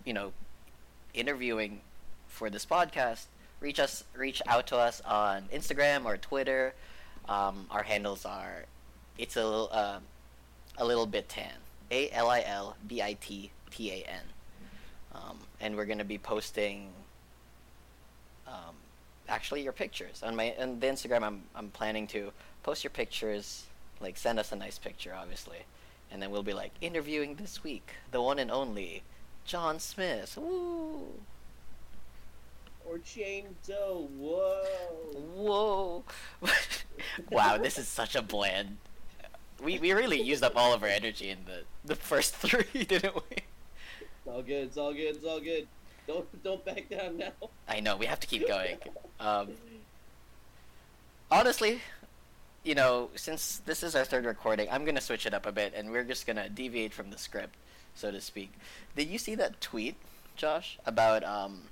you 0.04 0.12
know, 0.12 0.32
interviewing 1.14 1.80
for 2.26 2.50
this 2.50 2.66
podcast, 2.66 3.26
reach 3.60 3.80
us, 3.80 4.04
reach 4.14 4.42
out 4.46 4.66
to 4.68 4.76
us 4.76 5.00
on 5.00 5.44
Instagram 5.52 6.04
or 6.04 6.16
Twitter. 6.16 6.74
Um, 7.28 7.66
our 7.70 7.82
handles 7.82 8.24
are, 8.24 8.66
it's 9.16 9.36
a 9.36 9.44
little, 9.44 9.68
uh, 9.72 9.98
a 10.78 10.84
little 10.84 11.06
bit 11.06 11.28
tan, 11.28 11.52
A 11.90 12.10
L 12.10 12.30
I 12.30 12.42
L 12.46 12.76
B 12.86 13.02
I 13.02 13.14
T 13.14 13.50
T 13.70 13.90
A 13.90 14.08
N, 14.08 14.22
um, 15.14 15.38
and 15.60 15.76
we're 15.76 15.84
gonna 15.84 16.04
be 16.04 16.18
posting. 16.18 16.90
Um, 18.46 18.74
actually, 19.28 19.62
your 19.62 19.72
pictures 19.72 20.22
on 20.22 20.34
my 20.34 20.54
on 20.58 20.80
the 20.80 20.86
Instagram. 20.86 21.22
I'm 21.22 21.42
I'm 21.54 21.70
planning 21.70 22.06
to 22.08 22.32
post 22.62 22.84
your 22.84 22.90
pictures. 22.90 23.64
Like 24.00 24.16
send 24.16 24.38
us 24.38 24.52
a 24.52 24.56
nice 24.56 24.78
picture, 24.78 25.12
obviously, 25.12 25.58
and 26.12 26.22
then 26.22 26.30
we'll 26.30 26.44
be 26.44 26.54
like 26.54 26.72
interviewing 26.80 27.34
this 27.34 27.64
week 27.64 27.90
the 28.12 28.22
one 28.22 28.38
and 28.38 28.50
only 28.50 29.02
John 29.44 29.80
Smith. 29.80 30.36
Woo. 30.36 31.08
Or 32.88 32.98
Jane 32.98 33.56
Doe. 33.66 34.08
Whoa. 34.16 34.64
Whoa. 35.34 36.04
wow, 37.30 37.58
this 37.58 37.78
is 37.78 37.88
such 37.88 38.14
a 38.14 38.22
bland. 38.22 38.78
We 39.62 39.78
we 39.78 39.92
really 39.92 40.20
used 40.20 40.42
up 40.42 40.56
all 40.56 40.72
of 40.72 40.82
our 40.82 40.88
energy 40.88 41.30
in 41.30 41.38
the 41.46 41.62
the 41.84 41.96
first 41.96 42.34
three, 42.42 42.84
didn't 42.84 43.14
we? 43.14 43.36
It's 44.00 44.26
all 44.26 44.42
good. 44.42 44.64
It's 44.66 44.76
all 44.76 44.92
good. 44.92 45.16
It's 45.16 45.24
all 45.24 45.40
good. 45.40 45.66
Don't 46.06 46.42
don't 46.44 46.64
back 46.64 46.88
down 46.88 47.18
now. 47.18 47.32
I 47.68 47.80
know 47.80 47.96
we 47.96 48.06
have 48.06 48.20
to 48.20 48.26
keep 48.26 48.46
going. 48.46 48.78
Um, 49.20 49.48
honestly, 51.28 51.80
you 52.62 52.76
know, 52.76 53.10
since 53.16 53.60
this 53.66 53.82
is 53.82 53.96
our 53.96 54.04
third 54.04 54.24
recording, 54.24 54.68
I'm 54.70 54.84
gonna 54.84 55.00
switch 55.00 55.26
it 55.26 55.34
up 55.34 55.44
a 55.44 55.50
bit, 55.50 55.72
and 55.74 55.90
we're 55.90 56.04
just 56.04 56.24
gonna 56.24 56.48
deviate 56.48 56.94
from 56.94 57.10
the 57.10 57.18
script, 57.18 57.56
so 57.96 58.12
to 58.12 58.20
speak. 58.20 58.52
Did 58.94 59.08
you 59.08 59.18
see 59.18 59.34
that 59.34 59.60
tweet, 59.60 59.96
Josh, 60.36 60.78
about 60.86 61.24
um, 61.24 61.62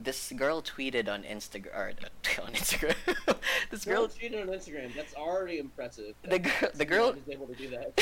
this 0.00 0.32
girl 0.32 0.62
tweeted 0.62 1.08
on 1.08 1.22
Instagram 1.22 1.94
on 2.42 2.52
Instagram. 2.52 2.94
this 3.70 3.84
Girl 3.84 4.06
girl, 4.06 4.08
cheated 4.08 4.40
on 4.40 4.54
Instagram. 4.54 4.94
That's 4.94 5.14
already 5.14 5.58
impressive. 5.58 6.14
the 6.22 6.38
girl, 6.38 6.70
the 6.74 6.84
girl, 6.84 7.08
is 7.10 7.28
able 7.28 7.46
to 7.46 7.54
do 7.54 7.70
that. 7.70 8.00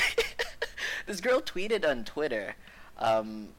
this 1.07 1.21
girl 1.21 1.41
tweeted 1.41 1.89
on 1.89 2.05
Twitter. 2.05 2.55
Um, 2.99 3.51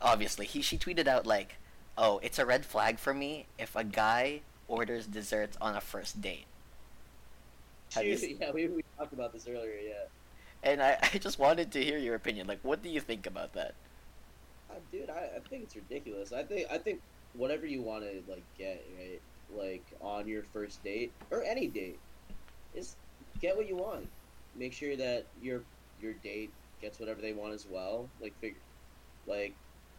obviously, 0.00 0.46
he 0.46 0.62
she 0.62 0.78
tweeted 0.78 1.06
out 1.06 1.26
like, 1.26 1.56
"Oh, 1.96 2.18
it's 2.22 2.38
a 2.38 2.46
red 2.46 2.64
flag 2.66 2.98
for 2.98 3.14
me 3.14 3.46
if 3.58 3.76
a 3.76 3.84
guy 3.84 4.40
orders 4.68 5.06
desserts 5.06 5.56
on 5.60 5.76
a 5.76 5.80
first 5.80 6.20
date." 6.20 6.46
Have 7.94 8.04
yeah, 8.04 8.50
we, 8.52 8.66
we 8.66 8.82
talked 8.98 9.12
about 9.12 9.32
this 9.32 9.46
earlier. 9.48 9.78
Yeah. 9.82 10.04
And 10.62 10.82
I, 10.82 10.98
I 11.14 11.18
just 11.18 11.38
wanted 11.38 11.70
to 11.72 11.84
hear 11.84 11.98
your 11.98 12.16
opinion. 12.16 12.48
Like, 12.48 12.58
what 12.62 12.82
do 12.82 12.88
you 12.88 13.00
think 13.00 13.26
about 13.26 13.52
that? 13.52 13.74
Uh, 14.68 14.74
dude, 14.90 15.08
I, 15.08 15.30
I 15.36 15.48
think 15.48 15.62
it's 15.62 15.76
ridiculous. 15.76 16.32
I 16.32 16.42
think 16.42 16.66
I 16.70 16.78
think 16.78 17.00
whatever 17.36 17.66
you 17.66 17.82
want 17.82 18.02
to 18.04 18.22
like 18.30 18.44
get 18.58 18.84
right, 18.98 19.20
like 19.56 19.84
on 20.00 20.26
your 20.28 20.42
first 20.52 20.82
date 20.84 21.12
or 21.30 21.42
any 21.42 21.66
date, 21.66 21.98
is 22.74 22.96
get 23.40 23.56
what 23.56 23.68
you 23.68 23.76
want. 23.76 24.08
Make 24.54 24.72
sure 24.72 24.96
that 24.96 25.26
your 25.42 25.62
your 26.00 26.12
date 26.14 26.50
gets 26.80 26.98
whatever 27.00 27.20
they 27.20 27.32
want 27.32 27.54
as 27.54 27.66
well. 27.70 28.08
Like 28.20 28.38
figure, 28.40 28.58
like 29.26 29.54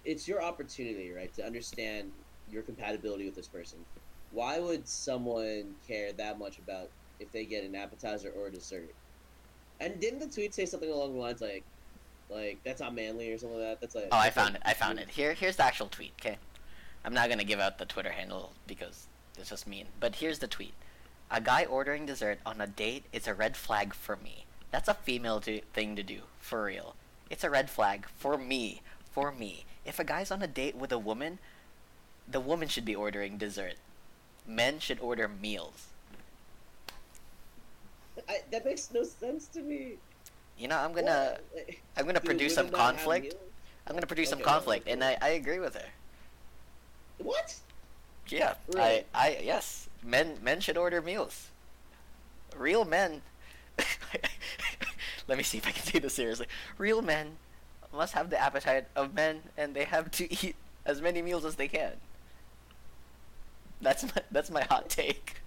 it's 0.05 0.27
your 0.27 0.41
opportunity, 0.41 1.11
right, 1.11 1.33
to 1.35 1.45
understand 1.45 2.11
your 2.51 2.63
compatibility 2.63 3.25
with 3.25 3.35
this 3.35 3.47
person. 3.47 3.79
Why 4.31 4.59
would 4.59 4.87
someone 4.87 5.75
care 5.87 6.11
that 6.13 6.37
much 6.39 6.59
about 6.59 6.89
if 7.19 7.31
they 7.31 7.45
get 7.45 7.63
an 7.63 7.75
appetizer 7.75 8.31
or 8.37 8.47
a 8.47 8.51
dessert? 8.51 8.93
And 9.79 9.99
didn't 9.99 10.19
the 10.19 10.27
tweet 10.27 10.53
say 10.53 10.65
something 10.65 10.89
along 10.89 11.13
the 11.13 11.19
lines 11.19 11.41
like, 11.41 11.63
like 12.29 12.57
that's 12.63 12.81
not 12.81 12.93
manly 12.95 13.31
or 13.31 13.37
something 13.37 13.57
like 13.59 13.67
that? 13.69 13.81
That's 13.81 13.95
like 13.95 14.07
Oh, 14.11 14.17
I 14.17 14.25
that's 14.25 14.37
like- 14.37 14.45
found 14.45 14.55
it. 14.55 14.61
I 14.65 14.73
found 14.73 14.99
it. 14.99 15.09
Here, 15.09 15.33
here's 15.33 15.55
the 15.57 15.63
actual 15.63 15.87
tweet. 15.87 16.13
Okay, 16.19 16.37
I'm 17.05 17.13
not 17.13 17.29
gonna 17.29 17.43
give 17.43 17.59
out 17.59 17.77
the 17.77 17.85
Twitter 17.85 18.11
handle 18.11 18.51
because 18.65 19.07
it's 19.37 19.49
just 19.49 19.67
mean. 19.67 19.85
But 19.99 20.15
here's 20.15 20.39
the 20.39 20.47
tweet: 20.47 20.73
A 21.31 21.41
guy 21.41 21.65
ordering 21.65 22.05
dessert 22.05 22.39
on 22.45 22.61
a 22.61 22.67
date 22.67 23.05
is 23.13 23.27
a 23.27 23.33
red 23.33 23.55
flag 23.55 23.93
for 23.93 24.15
me. 24.15 24.45
That's 24.71 24.89
a 24.89 24.93
female 24.93 25.39
to, 25.41 25.61
thing 25.73 25.95
to 25.95 26.03
do, 26.03 26.21
for 26.39 26.65
real. 26.65 26.95
It's 27.29 27.43
a 27.43 27.49
red 27.49 27.69
flag 27.69 28.07
for 28.17 28.37
me. 28.37 28.81
For 29.11 29.31
me. 29.31 29.65
If 29.85 29.99
a 29.99 30.03
guy's 30.03 30.31
on 30.31 30.41
a 30.41 30.47
date 30.47 30.75
with 30.75 30.91
a 30.91 30.99
woman, 30.99 31.39
the 32.27 32.39
woman 32.39 32.67
should 32.67 32.85
be 32.85 32.95
ordering 32.95 33.37
dessert. 33.37 33.75
Men 34.45 34.79
should 34.79 34.99
order 34.99 35.27
meals. 35.27 35.87
I, 38.27 38.41
that 38.51 38.65
makes 38.65 38.91
no 38.93 39.03
sense 39.03 39.47
to 39.47 39.61
me. 39.61 39.93
You 40.57 40.67
know, 40.67 40.77
I'm 40.77 40.93
gonna, 40.93 41.37
What? 41.51 41.69
I'm 41.95 42.05
gonna 42.05 42.19
do 42.19 42.25
produce 42.25 42.55
some 42.55 42.65
women 42.65 42.79
not 42.79 42.85
have 42.85 42.95
conflict. 42.95 43.35
I'm 43.85 43.93
gonna 43.93 44.07
produce 44.07 44.29
some 44.29 44.39
Okay, 44.39 44.45
well, 44.45 44.55
conflict, 44.55 44.87
and 44.87 45.03
I, 45.03 45.17
I 45.21 45.29
agree 45.29 45.59
with 45.59 45.75
her. 45.75 45.85
What? 47.17 47.55
Yeah, 48.29 48.55
Really? 48.67 48.81
I, 48.81 49.05
I, 49.13 49.39
yes, 49.41 49.87
men, 50.03 50.37
men 50.41 50.59
should 50.59 50.77
order 50.77 51.01
meals. 51.01 51.49
Real 52.55 52.83
men. 52.85 53.21
Let 55.27 55.37
me 55.37 55.43
see 55.43 55.57
if 55.59 55.67
I 55.67 55.71
can 55.71 55.83
say 55.83 55.99
this 55.99 56.13
seriously. 56.13 56.47
Real 56.77 57.01
men 57.01 57.37
must 57.93 58.13
have 58.13 58.29
the 58.29 58.39
appetite 58.41 58.87
of 58.95 59.13
men, 59.13 59.41
and 59.57 59.73
they 59.73 59.85
have 59.85 60.11
to 60.11 60.31
eat 60.45 60.55
as 60.85 61.01
many 61.01 61.21
meals 61.21 61.45
as 61.45 61.55
they 61.55 61.67
can. 61.67 61.93
That's 63.81 64.03
my, 64.03 64.21
that's 64.31 64.49
my 64.49 64.63
hot 64.63 64.89
take. 64.89 65.41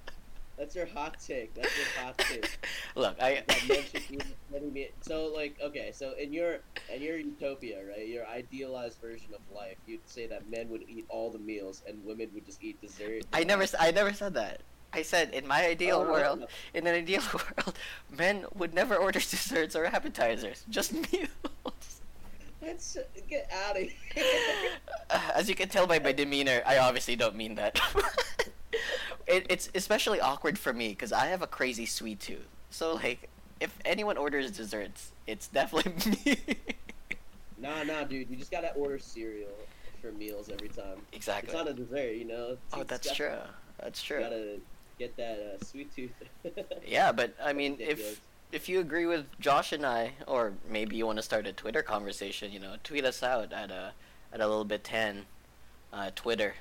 That's 0.60 0.74
your 0.76 0.84
hot 0.84 1.16
take. 1.18 1.54
That's 1.54 1.74
your 1.74 2.04
hot 2.04 2.18
take. 2.18 2.58
Look, 2.94 3.16
I. 3.18 3.42
That 3.48 3.66
men 3.66 3.82
should 3.90 4.02
eat 4.10 4.22
many 4.52 4.66
me- 4.66 4.90
So 5.00 5.32
like, 5.34 5.56
okay, 5.62 5.90
so 5.90 6.12
in 6.20 6.34
your 6.34 6.58
in 6.94 7.00
your 7.00 7.16
utopia, 7.16 7.78
right, 7.88 8.06
your 8.06 8.26
idealized 8.26 9.00
version 9.00 9.32
of 9.34 9.40
life, 9.56 9.78
you'd 9.86 10.06
say 10.06 10.26
that 10.26 10.50
men 10.50 10.68
would 10.68 10.82
eat 10.86 11.06
all 11.08 11.30
the 11.30 11.38
meals 11.38 11.82
and 11.88 12.04
women 12.04 12.28
would 12.34 12.44
just 12.44 12.62
eat 12.62 12.78
dessert. 12.82 13.22
I 13.32 13.42
never, 13.42 13.64
I 13.80 13.90
never 13.90 14.12
said 14.12 14.34
that. 14.34 14.60
I 14.92 15.00
said 15.00 15.32
in 15.32 15.46
my 15.46 15.64
ideal 15.66 16.04
Oh, 16.06 16.12
world, 16.12 16.40
no. 16.40 16.46
in 16.74 16.86
an 16.86 16.94
ideal 16.94 17.22
world, 17.32 17.78
men 18.14 18.44
would 18.54 18.74
never 18.74 18.96
order 18.96 19.18
desserts 19.18 19.74
or 19.74 19.86
appetizers, 19.86 20.66
just 20.68 20.92
meals. 20.92 21.30
Let's 22.62 22.98
get 23.30 23.50
out 23.66 23.76
of 23.80 23.88
here. 24.14 24.24
As 25.34 25.48
you 25.48 25.54
can 25.54 25.70
tell 25.70 25.86
by 25.86 25.98
my 26.00 26.12
demeanor, 26.12 26.60
I 26.66 26.76
obviously 26.76 27.16
don't 27.16 27.34
mean 27.34 27.54
that. 27.54 27.80
It, 29.30 29.46
it's 29.48 29.70
especially 29.74 30.20
awkward 30.20 30.58
for 30.58 30.72
me 30.72 30.88
because 30.90 31.12
I 31.12 31.26
have 31.26 31.42
a 31.42 31.46
crazy 31.46 31.86
sweet 31.86 32.20
tooth. 32.20 32.46
So 32.70 32.94
like, 32.94 33.28
if 33.60 33.76
anyone 33.84 34.16
orders 34.16 34.50
desserts, 34.50 35.12
it's 35.26 35.46
definitely 35.48 35.92
me. 36.26 36.56
nah, 37.58 37.82
nah, 37.84 38.04
dude, 38.04 38.28
you 38.30 38.36
just 38.36 38.50
gotta 38.50 38.72
order 38.74 38.98
cereal 38.98 39.50
for 40.00 40.12
meals 40.12 40.48
every 40.50 40.68
time. 40.68 40.98
exactly. 41.12 41.48
It's 41.48 41.56
not 41.56 41.68
a 41.68 41.74
dessert, 41.74 42.12
you 42.16 42.24
know. 42.24 42.42
It's- 42.52 42.58
oh, 42.72 42.80
it's 42.80 42.90
that's 42.90 43.14
true. 43.14 43.32
That's 43.78 44.02
You 44.08 44.16
true. 44.16 44.24
gotta 44.24 44.60
get 44.98 45.16
that 45.16 45.38
uh, 45.60 45.64
sweet 45.64 45.94
tooth. 45.94 46.10
Yeah, 46.86 47.12
but 47.12 47.34
I 47.42 47.52
mean, 47.52 47.76
if 47.78 48.20
if 48.52 48.68
you 48.68 48.80
agree 48.80 49.06
with 49.06 49.26
Josh 49.38 49.72
and 49.72 49.86
I, 49.86 50.12
or 50.26 50.54
maybe 50.68 50.96
you 50.96 51.06
want 51.06 51.18
to 51.18 51.22
start 51.22 51.46
a 51.46 51.52
Twitter 51.52 51.82
conversation, 51.82 52.50
you 52.50 52.58
know, 52.58 52.74
tweet 52.82 53.04
us 53.04 53.22
out 53.22 53.52
at 53.52 53.70
a 53.70 53.92
at 54.32 54.40
a 54.40 54.46
little 54.48 54.64
bit 54.64 54.82
tan, 54.84 55.26
uh, 55.92 56.10
Twitter, 56.16 56.54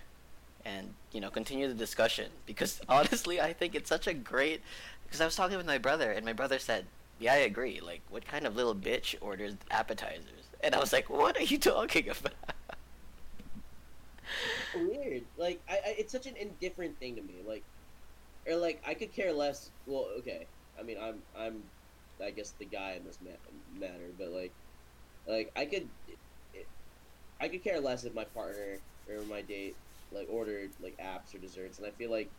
and 0.66 0.94
you 1.12 1.22
know, 1.22 1.30
continue 1.30 1.68
the 1.68 1.74
discussion. 1.74 2.30
Because 2.46 2.82
honestly, 2.90 3.40
I 3.40 3.54
think 3.54 3.76
it's 3.76 3.90
such 3.90 4.08
a 4.08 4.14
great. 4.14 4.62
Because 5.04 5.22
I 5.22 5.26
was 5.26 5.36
talking 5.36 5.58
with 5.58 5.66
my 5.66 5.78
brother, 5.78 6.12
and 6.12 6.26
my 6.26 6.34
brother 6.34 6.60
said, 6.60 6.86
"Yeah, 7.20 7.34
I 7.34 7.38
agree. 7.38 7.80
Like, 7.80 8.02
what 8.10 8.26
kind 8.26 8.46
of 8.46 8.56
little 8.56 8.76
bitch 8.76 9.16
orders 9.22 9.56
appetizers?" 9.72 10.46
And 10.62 10.76
I 10.76 10.80
was 10.80 10.94
like, 10.94 11.10
"What 11.10 11.38
are 11.38 11.44
you 11.44 11.58
talking 11.74 12.10
about?" 12.10 12.34
weird. 14.76 15.24
Like, 15.38 15.60
I, 15.70 15.74
I, 15.74 15.96
it's 15.98 16.12
such 16.12 16.28
an 16.28 16.36
indifferent 16.36 17.00
thing 17.00 17.16
to 17.16 17.22
me. 17.22 17.36
Like, 17.48 17.64
or 18.48 18.56
like, 18.56 18.82
I 18.86 18.94
could 18.94 19.14
care 19.14 19.34
less. 19.34 19.70
Well, 19.88 20.08
okay. 20.20 20.46
I 20.80 20.84
mean, 20.84 20.98
I'm, 21.02 21.22
I'm, 21.38 21.64
I 22.24 22.32
guess 22.32 22.54
the 22.60 22.66
guy 22.66 22.94
in 22.98 23.06
this 23.06 23.18
ma- 23.24 23.80
matter, 23.88 24.10
but 24.18 24.30
like, 24.30 24.52
like 25.28 25.52
I 25.56 25.66
could, 25.66 25.88
it, 26.54 26.68
I 27.40 27.48
could 27.48 27.64
care 27.64 27.80
less 27.80 28.04
if 28.04 28.14
my 28.14 28.26
partner 28.26 28.78
or 29.10 29.22
my 29.24 29.42
date 29.42 29.76
like 30.12 30.28
ordered 30.30 30.72
like 30.82 30.98
apps 30.98 31.34
or 31.36 31.40
desserts, 31.40 31.78
and 31.78 31.88
I 31.88 31.92
feel 31.92 32.12
like 32.12 32.30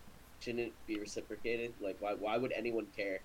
shouldn't 0.41 0.69
it 0.69 0.73
be 0.87 0.99
reciprocated? 0.99 1.73
Like, 1.81 1.97
why, 2.01 2.15
why 2.15 2.39
would 2.39 2.53
anyone 2.53 2.87
care? 2.97 3.21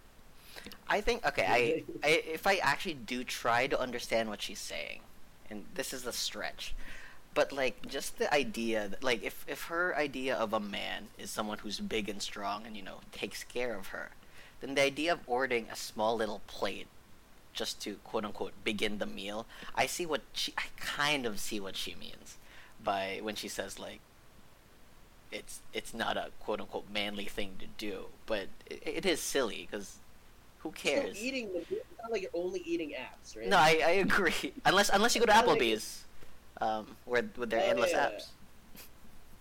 I 0.88 1.02
think 1.02 1.26
okay. 1.26 1.46
I, 1.48 1.84
I 2.08 2.10
if 2.26 2.46
I 2.48 2.58
actually 2.58 2.94
do 2.94 3.24
try 3.24 3.68
to 3.68 3.80
understand 3.80 4.30
what 4.30 4.42
she's 4.42 4.60
saying, 4.60 5.00
and 5.50 5.66
this 5.74 5.94
is 5.94 6.06
a 6.06 6.14
stretch, 6.14 6.76
but 7.34 7.52
like 7.52 7.88
just 7.88 8.18
the 8.18 8.34
idea 8.34 8.88
that 8.88 9.04
like 9.04 9.24
if 9.24 9.46
if 9.48 9.64
her 9.64 9.96
idea 9.96 10.36
of 10.36 10.54
a 10.54 10.60
man 10.60 11.08
is 11.18 11.30
someone 11.32 11.58
who's 11.60 11.80
big 11.80 12.10
and 12.10 12.22
strong 12.22 12.66
and 12.66 12.78
you 12.78 12.84
know 12.84 13.00
takes 13.12 13.44
care 13.44 13.76
of 13.76 13.88
her, 13.88 14.12
then 14.62 14.76
the 14.76 14.82
idea 14.82 15.12
of 15.12 15.20
ordering 15.28 15.68
a 15.72 15.76
small 15.76 16.16
little 16.16 16.42
plate 16.48 16.88
just 17.54 17.82
to 17.82 17.96
quote 18.04 18.26
unquote 18.26 18.54
begin 18.64 19.00
the 19.00 19.06
meal, 19.06 19.46
I 19.76 19.86
see 19.86 20.06
what 20.06 20.22
she 20.34 20.54
I 20.58 20.66
kind 20.78 21.26
of 21.26 21.40
see 21.40 21.60
what 21.60 21.76
she 21.76 21.96
means 21.96 22.38
by 22.84 23.20
when 23.22 23.36
she 23.36 23.48
says 23.48 23.80
like 23.80 24.00
it's 25.36 25.60
it's 25.74 25.94
not 25.94 26.18
a 26.18 26.30
quote 26.40 26.62
unquote 26.62 26.86
manly 26.92 27.26
thing 27.26 27.52
to 27.60 27.68
do, 27.78 28.06
but 28.26 28.48
it, 28.70 28.82
it 28.86 29.06
is 29.06 29.20
silly 29.20 29.68
because 29.70 29.98
who 30.60 30.74
Still 30.76 30.94
cares? 31.04 31.22
eating 31.22 31.52
the, 31.54 31.60
it's 31.60 31.86
not 32.02 32.12
like 32.12 32.22
you're 32.22 32.32
only 32.34 32.62
eating 32.66 32.94
apps, 32.98 33.38
right? 33.38 33.48
No, 33.48 33.58
I, 33.58 33.82
I 33.86 33.90
agree. 34.08 34.54
Unless 34.66 34.90
unless 34.90 35.14
you 35.16 35.22
go 35.22 35.26
to 35.28 35.32
It's 35.38 35.46
not 35.46 35.48
like- 35.48 35.60
Applebee's, 35.62 36.04
um, 36.62 36.88
where 37.06 37.24
with 37.38 37.50
their 37.50 37.62
Oh, 37.62 37.70
endless 37.70 37.92
yeah. 37.92 38.10
apps. 38.10 38.28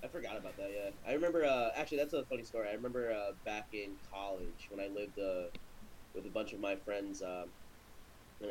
I 0.03 0.07
forgot 0.09 0.37
about 0.37 0.55
that. 0.59 0.71
Yeah, 0.75 0.91
I 1.09 1.15
remember. 1.15 1.45
Uh, 1.47 1.71
actually, 1.77 1.99
that's 1.99 2.13
a 2.13 2.25
funny 2.25 2.43
story. 2.43 2.69
I 2.69 2.73
remember 2.75 3.11
uh, 3.11 3.33
back 3.47 3.69
in 3.73 3.93
college 4.13 4.69
when 4.71 4.79
I 4.81 4.89
lived 4.89 5.19
uh, 5.19 5.49
with 6.15 6.27
a 6.27 6.29
bunch 6.29 6.53
of 6.53 6.61
my 6.61 6.77
friends. 6.77 7.23
Um, 7.23 7.49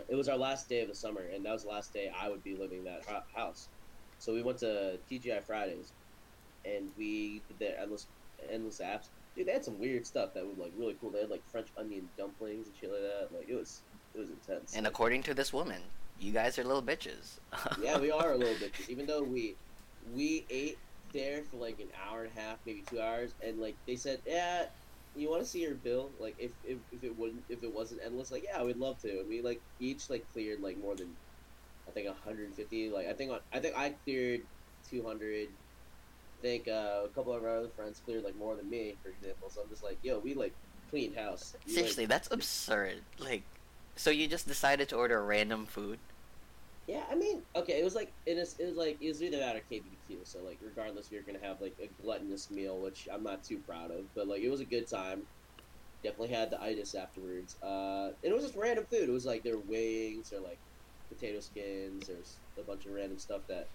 it 0.09 0.15
was 0.15 0.27
our 0.29 0.37
last 0.37 0.67
day 0.67 0.81
of 0.81 0.87
the 0.87 0.95
summer, 0.95 1.21
and 1.31 1.45
that 1.45 1.51
was 1.51 1.63
the 1.63 1.69
last 1.69 1.93
day 1.93 2.11
I 2.19 2.27
would 2.29 2.43
be 2.43 2.55
living 2.55 2.83
that 2.85 3.03
house. 3.35 3.67
So 4.17 4.33
we 4.33 4.41
went 4.41 4.57
to 4.59 4.97
TGI 5.11 5.43
Fridays, 5.43 5.91
and 6.65 6.89
we 6.97 7.41
did 7.47 7.59
their 7.59 7.79
endless 7.79 8.07
endless 8.51 8.79
apps. 8.79 9.07
Dude, 9.35 9.47
they 9.47 9.53
had 9.53 9.65
some 9.65 9.79
weird 9.79 10.05
stuff 10.05 10.33
that 10.33 10.45
was 10.45 10.57
like 10.57 10.71
really 10.77 10.95
cool. 11.01 11.09
They 11.09 11.21
had 11.21 11.29
like 11.29 11.43
French 11.51 11.67
onion 11.77 12.07
dumplings 12.17 12.67
and 12.67 12.75
shit 12.75 12.91
like 12.91 13.01
that. 13.01 13.29
Like 13.35 13.49
it 13.49 13.55
was 13.55 13.81
it 14.13 14.19
was 14.19 14.29
intense. 14.29 14.75
And 14.75 14.87
according 14.87 15.23
to 15.23 15.33
this 15.33 15.51
woman, 15.51 15.81
you 16.19 16.31
guys 16.31 16.59
are 16.59 16.63
little 16.63 16.83
bitches. 16.83 17.39
yeah, 17.81 17.97
we 17.97 18.11
are 18.11 18.31
a 18.33 18.37
little 18.37 18.57
bit. 18.59 18.71
Even 18.89 19.05
though 19.05 19.23
we 19.23 19.55
we 20.13 20.45
ate 20.49 20.77
there 21.13 21.43
for 21.43 21.57
like 21.57 21.79
an 21.79 21.89
hour 22.07 22.23
and 22.23 22.31
a 22.35 22.39
half, 22.39 22.57
maybe 22.65 22.83
two 22.89 23.01
hours, 23.01 23.33
and 23.45 23.59
like 23.59 23.75
they 23.87 23.95
said, 23.95 24.19
yeah, 24.25 24.65
you 25.15 25.29
want 25.29 25.43
to 25.43 25.47
see 25.47 25.61
your 25.61 25.75
bill? 25.75 26.09
Like 26.19 26.35
if, 26.37 26.51
if 26.63 26.77
if 26.91 27.03
it 27.03 27.17
wouldn't 27.17 27.43
if 27.49 27.63
it 27.63 27.73
wasn't 27.73 28.01
endless, 28.05 28.31
like 28.31 28.43
yeah, 28.43 28.63
we'd 28.63 28.77
love 28.77 28.99
to. 29.01 29.19
And 29.19 29.29
we 29.29 29.41
like 29.41 29.61
each 29.79 30.09
like 30.09 30.25
cleared 30.33 30.61
like 30.61 30.79
more 30.81 30.95
than 30.95 31.09
I 31.87 31.91
think 31.91 32.07
150. 32.07 32.89
Like 32.89 33.07
I 33.07 33.13
think 33.13 33.31
on 33.31 33.39
I 33.51 33.59
think 33.59 33.77
I 33.77 33.93
cleared 34.03 34.41
200. 34.89 35.49
I 36.43 36.45
think 36.45 36.67
uh, 36.67 37.03
a 37.05 37.09
couple 37.15 37.31
of 37.33 37.41
our 37.41 37.57
other 37.57 37.69
friends 37.69 38.01
cleared 38.03 38.25
like 38.25 38.35
more 38.35 38.55
than 38.55 38.69
me, 38.69 38.95
for 39.01 39.09
example. 39.09 39.49
So 39.49 39.61
I'm 39.61 39.69
just 39.69 39.81
like, 39.81 39.97
yo, 40.03 40.19
we 40.19 40.33
like 40.33 40.53
cleaned 40.89 41.15
house. 41.15 41.55
We, 41.65 41.71
like- 41.71 41.75
Seriously, 41.79 42.05
that's 42.05 42.29
absurd. 42.31 43.01
Like, 43.17 43.43
so 43.95 44.09
you 44.09 44.27
just 44.27 44.45
decided 44.45 44.89
to 44.89 44.97
order 44.97 45.23
random 45.23 45.65
food? 45.65 45.99
Yeah, 46.85 47.03
I 47.09 47.15
mean, 47.15 47.43
okay, 47.55 47.79
it 47.79 47.83
was 47.85 47.95
like 47.95 48.11
it 48.25 48.37
is 48.37 48.59
it 48.59 48.65
was 48.65 48.75
like 48.75 48.97
it 49.01 49.07
was 49.07 49.23
either 49.23 49.37
that 49.39 49.55
or 49.55 49.61
KBBQ. 49.71 50.17
So 50.27 50.39
like, 50.43 50.57
regardless, 50.61 51.09
we 51.09 51.17
are 51.17 51.21
gonna 51.21 51.39
have 51.41 51.61
like 51.61 51.75
a 51.81 51.87
gluttonous 52.01 52.51
meal, 52.51 52.77
which 52.77 53.07
I'm 53.09 53.23
not 53.23 53.41
too 53.45 53.59
proud 53.59 53.91
of, 53.91 54.13
but 54.13 54.27
like 54.27 54.41
it 54.41 54.49
was 54.49 54.59
a 54.59 54.65
good 54.65 54.89
time. 54.89 55.21
Definitely 56.03 56.35
had 56.35 56.49
the 56.49 56.61
itis 56.61 56.93
afterwards. 56.93 57.55
Uh, 57.63 58.11
and 58.21 58.33
it 58.33 58.35
was 58.35 58.43
just 58.43 58.57
random 58.57 58.85
food. 58.91 59.07
It 59.07 59.13
was 59.13 59.25
like 59.25 59.45
were 59.45 59.59
wings 59.59 60.33
or 60.33 60.41
like 60.41 60.59
potato 61.07 61.39
skins. 61.39 62.07
There's 62.07 62.35
a 62.59 62.63
bunch 62.63 62.85
of 62.85 62.91
random 62.91 63.17
stuff 63.17 63.43
that 63.47 63.69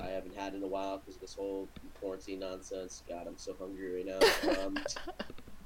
I 0.00 0.06
haven't 0.06 0.36
had 0.36 0.54
in 0.54 0.62
a 0.62 0.66
while 0.66 0.98
because 0.98 1.16
of 1.16 1.20
this 1.20 1.34
whole 1.34 1.68
quarantine 2.00 2.40
nonsense. 2.40 3.02
God, 3.08 3.26
I'm 3.26 3.38
so 3.38 3.54
hungry 3.58 3.94
right 3.94 4.06
now. 4.06 4.64
Um, 4.64 4.76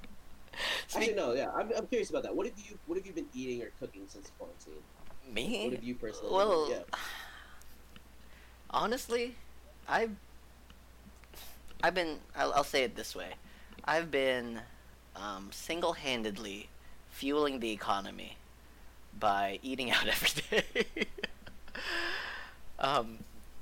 actually, 0.95 1.15
no, 1.15 1.33
yeah, 1.33 1.51
I'm, 1.55 1.71
I'm 1.77 1.87
curious 1.87 2.11
about 2.11 2.23
that. 2.25 2.35
What 2.35 2.47
have 2.47 2.57
you 2.59 2.79
What 2.87 2.97
have 2.97 3.07
you 3.07 3.13
been 3.13 3.27
eating 3.35 3.63
or 3.63 3.71
cooking 3.81 4.03
since 4.07 4.31
quarantine? 4.39 4.83
Me? 5.33 5.65
What 5.65 5.75
have 5.75 5.85
you 5.85 5.95
personally? 5.95 6.35
Well, 6.35 6.71
yeah. 6.71 6.79
honestly, 8.71 9.35
I've 9.89 10.13
I've 11.83 11.95
been. 11.95 12.19
I'll, 12.37 12.53
I'll 12.53 12.65
say 12.65 12.85
it 12.85 12.97
this 12.97 13.15
way: 13.15 13.35
I've 13.85 14.11
been 14.11 14.61
um, 15.15 15.49
single-handedly 15.53 16.69
fueling 17.11 17.61
the 17.61 17.71
economy 17.71 18.37
by 19.19 19.59
eating 19.63 19.91
out 19.93 20.07
every 20.07 20.43
day. 20.51 21.07
um, 22.79 23.19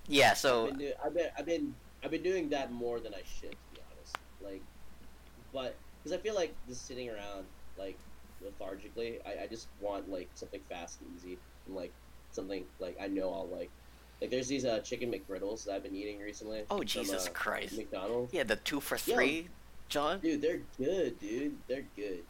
yeah. 0.08 0.34
So 0.34 0.68
I've 0.68 0.70
been, 0.70 0.78
do- 0.78 0.92
I've 1.04 1.14
been 1.14 1.28
I've 1.38 1.46
been 1.46 1.74
I've 2.04 2.10
been 2.10 2.22
doing 2.22 2.48
that 2.50 2.72
more 2.72 3.00
than 3.00 3.14
I 3.14 3.22
should, 3.40 3.50
to 3.50 3.74
be 3.74 3.80
honest. 3.90 4.16
Like, 4.42 4.62
but 5.52 5.74
because 6.02 6.18
I 6.18 6.20
feel 6.20 6.34
like 6.34 6.54
just 6.68 6.86
sitting 6.86 7.08
around 7.08 7.44
like 7.78 7.98
lethargically, 8.42 9.20
I, 9.26 9.44
I 9.44 9.46
just 9.46 9.68
want 9.80 10.10
like 10.10 10.28
something 10.34 10.60
fast 10.68 11.00
and 11.00 11.10
easy, 11.16 11.38
and 11.66 11.74
like 11.76 11.92
something 12.30 12.64
like 12.78 12.96
I 13.00 13.08
know 13.08 13.32
I'll 13.32 13.48
like. 13.48 13.70
Like 14.20 14.30
there's 14.30 14.46
these 14.46 14.64
uh, 14.64 14.78
chicken 14.78 15.12
McGriddles 15.12 15.64
that 15.64 15.74
I've 15.74 15.82
been 15.82 15.94
eating 15.94 16.20
recently. 16.20 16.62
Oh 16.70 16.78
from, 16.78 16.86
Jesus 16.86 17.26
uh, 17.26 17.30
Christ! 17.32 17.76
McDonald's. 17.76 18.32
Yeah, 18.32 18.44
the 18.44 18.56
two 18.56 18.80
for 18.80 18.96
three, 18.96 19.48
John. 19.88 20.20
Dude, 20.20 20.40
they're 20.40 20.60
good, 20.78 21.18
dude. 21.18 21.56
They're 21.66 21.84
good. 21.96 22.22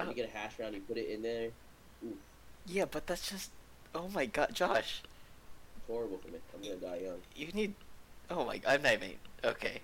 Oh. 0.00 0.08
you 0.08 0.14
get 0.14 0.28
a 0.28 0.36
hash 0.36 0.54
brown, 0.54 0.74
you 0.74 0.80
put 0.80 0.96
it 0.96 1.08
in 1.08 1.22
there. 1.22 1.50
Oof, 2.04 2.14
Yeah, 2.66 2.86
but 2.90 3.06
that's 3.06 3.30
just. 3.30 3.50
Oh 3.94 4.08
my 4.08 4.26
God, 4.26 4.54
Josh! 4.54 5.02
Horrible 5.90 6.18
for 6.18 6.28
me. 6.28 6.38
I'm 6.54 6.62
gonna 6.62 6.76
die 6.76 7.04
young. 7.04 7.18
You 7.34 7.48
need. 7.52 7.74
Oh 8.30 8.44
my. 8.44 8.58
God 8.58 8.74
I'm 8.74 8.82
not 8.82 9.00
mate. 9.00 9.18
Okay. 9.44 9.80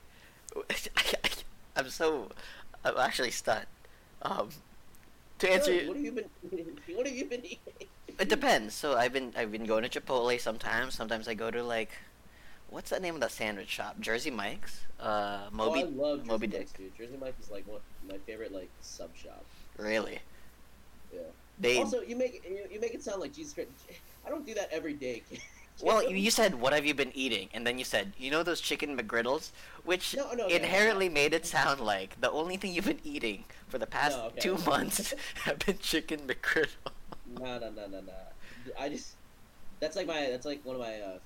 I'm 1.77 1.91
so. 1.91 2.31
I'm 2.85 2.97
actually 2.99 3.31
stunned. 3.31 3.67
Um. 4.23 4.49
To 5.41 5.51
answer. 5.53 5.73
Good, 5.73 5.83
you- 5.83 5.89
What 5.89 5.97
have 5.97 6.05
you 6.05 6.13
been? 6.13 6.77
What 6.97 7.07
have 7.07 7.17
you 7.17 7.25
been 7.27 7.45
eating? 7.45 7.89
It 8.19 8.29
depends. 8.31 8.75
So 8.75 8.97
I've 8.97 9.13
been 9.13 9.33
I've 9.37 9.53
been 9.53 9.67
going 9.67 9.87
to 9.89 10.01
Chipotle 10.01 10.41
sometimes. 10.41 10.95
Sometimes 10.95 11.29
I 11.29 11.35
go 11.35 11.51
to 11.51 11.63
like, 11.63 11.91
what's 12.71 12.91
the 12.91 13.01
name 13.01 13.15
of 13.15 13.21
that 13.21 13.33
sandwich 13.33 13.69
shop? 13.69 14.01
Jersey 14.01 14.31
Mike's. 14.31 14.81
Uh, 14.99 15.49
Moby. 15.53 15.83
oh, 15.83 15.87
I 15.87 15.89
love 15.91 16.19
Jersey 16.21 16.29
Moby 16.31 16.47
Mike's, 16.47 16.73
Dick. 16.73 16.79
dude. 16.79 16.97
Jersey 16.97 17.19
Mike 17.21 17.35
is 17.43 17.51
like 17.51 17.67
one 17.69 17.81
my 18.09 18.17
favorite 18.27 18.53
like 18.53 18.71
sub 18.81 19.15
shop. 19.15 19.45
Really? 19.77 20.21
Yeah. 21.13 21.21
They. 21.59 21.77
Also, 21.79 22.01
you 22.01 22.17
make 22.17 22.43
you, 22.49 22.61
you 22.73 22.81
make 22.81 22.95
it 22.95 23.03
sound 23.03 23.21
like 23.21 23.35
Jesus 23.35 23.53
Christ. 23.53 23.69
I 24.27 24.31
don't 24.31 24.47
do 24.47 24.55
that 24.55 24.71
every 24.73 24.95
day. 24.95 25.23
well, 25.83 26.03
you, 26.11 26.31
said 26.31 26.55
what 26.57 26.73
have 26.73 26.85
you 26.87 26.95
been 26.95 27.13
eating, 27.15 27.49
and 27.55 27.67
then 27.67 27.79
you 27.79 27.85
said 27.85 28.13
you 28.19 28.31
know 28.31 28.43
those 28.43 28.61
chicken 28.61 28.97
McGriddles, 28.97 29.51
which 29.85 30.15
No, 30.17 30.31
no, 30.33 30.47
no. 30.49 30.55
inherently 30.55 31.09
made 31.09 31.35
it 31.35 31.47
sound 31.47 31.81
like 31.81 32.21
the 32.21 32.31
only 32.31 32.57
thing 32.57 32.73
you've 32.73 32.87
been 32.87 33.01
eating 33.05 33.45
for 33.69 33.79
the 33.79 33.87
past 33.87 34.17
No, 34.17 34.25
okay. 34.27 34.41
two 34.41 34.59
months 34.59 35.15
have 35.45 35.59
been 35.61 35.79
chicken 35.79 36.21
McGriddle. 36.27 36.69
No, 37.29 37.59
no, 37.59 37.71
no, 37.71 37.89
no, 37.89 38.01
no. 38.01 38.13
I 38.79 38.89
just 38.89 39.17
that's 39.81 39.97
like 39.97 40.07
my 40.07 40.29
that's 40.31 40.47
like 40.47 40.65
one 40.65 40.77
of 40.77 40.81
my 40.83 41.01
uh, 41.01 41.19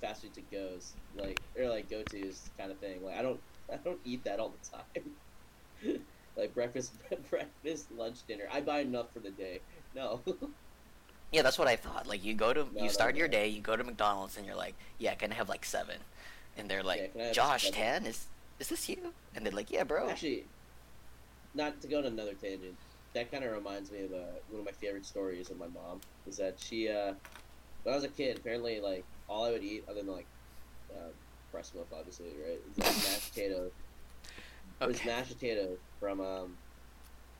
fast 0.00 0.22
food 0.22 0.34
to 0.34 0.42
goes 0.42 0.96
like 1.14 1.40
or 1.56 1.68
like 1.68 1.88
go 1.88 2.02
tos 2.02 2.50
kind 2.58 2.72
of 2.72 2.78
thing. 2.78 3.02
Like 3.04 3.16
I 3.16 3.22
don't 3.22 3.40
I 3.72 3.76
don't 3.76 4.00
eat 4.04 4.24
that 4.24 4.40
all 4.40 4.50
the 4.50 4.68
time. 4.76 5.96
like 6.36 6.54
breakfast, 6.54 6.94
breakfast, 7.30 7.90
lunch, 7.92 8.26
dinner. 8.26 8.44
I 8.52 8.60
buy 8.60 8.80
enough 8.80 9.12
for 9.12 9.20
the 9.20 9.30
day. 9.30 9.60
No. 9.94 10.22
Yeah, 11.34 11.42
that's 11.42 11.58
what 11.58 11.66
I 11.66 11.74
thought. 11.74 12.06
Like 12.06 12.24
you 12.24 12.32
go 12.34 12.52
to 12.52 12.60
No, 12.60 12.68
you 12.76 12.82
no, 12.82 12.88
start 12.88 13.16
your 13.16 13.26
no. 13.26 13.32
day, 13.32 13.48
you 13.48 13.60
go 13.60 13.74
to 13.76 13.82
McDonald's, 13.82 14.36
and 14.36 14.46
you're 14.46 14.54
like, 14.54 14.74
yeah, 14.98 15.16
can 15.16 15.32
I 15.32 15.34
have 15.34 15.48
like 15.48 15.64
seven? 15.64 15.96
And 16.56 16.70
they're 16.70 16.84
like, 16.84 17.00
Yeah, 17.00 17.06
can 17.08 17.20
I 17.20 17.24
have 17.24 17.34
Josh 17.34 17.70
Tan 17.72 18.06
is 18.06 18.26
is 18.60 18.68
this 18.68 18.88
you? 18.88 19.12
And 19.34 19.44
they're 19.44 19.52
like, 19.52 19.68
yeah, 19.68 19.82
bro. 19.82 20.08
Actually, 20.08 20.44
not 21.52 21.80
to 21.80 21.88
go 21.88 21.98
on 21.98 22.04
another 22.04 22.34
tangent. 22.34 22.76
That 23.14 23.32
kind 23.32 23.42
of 23.42 23.50
reminds 23.52 23.90
me 23.90 24.04
of 24.04 24.12
uh, 24.12 24.16
one 24.48 24.60
of 24.60 24.64
my 24.64 24.70
favorite 24.70 25.04
stories 25.04 25.50
of 25.50 25.58
my 25.58 25.66
mom. 25.66 26.00
Is 26.28 26.36
that 26.36 26.54
she, 26.60 26.88
uh, 26.88 27.14
when 27.82 27.92
I 27.92 27.96
was 27.96 28.04
a 28.04 28.08
kid, 28.08 28.36
apparently 28.38 28.80
like 28.80 29.04
all 29.28 29.44
I 29.44 29.50
would 29.50 29.64
eat 29.64 29.82
other 29.88 30.02
than 30.02 30.12
like 30.12 30.26
uh, 30.94 31.08
breast 31.50 31.74
milk, 31.74 31.88
obviously, 31.92 32.26
right? 32.46 32.60
Is 32.70 32.78
like 32.78 32.86
mashed 33.10 33.34
potato. 33.34 33.70
It 34.80 34.86
was 34.86 35.04
mashed 35.04 35.32
potato 35.34 35.76
from 35.98 36.20
um, 36.20 36.56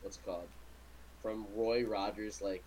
what's 0.03 0.17
it 0.17 0.27
called? 0.27 0.49
From 1.23 1.47
Roy 1.55 1.85
Rogers 1.85 2.43
like 2.43 2.65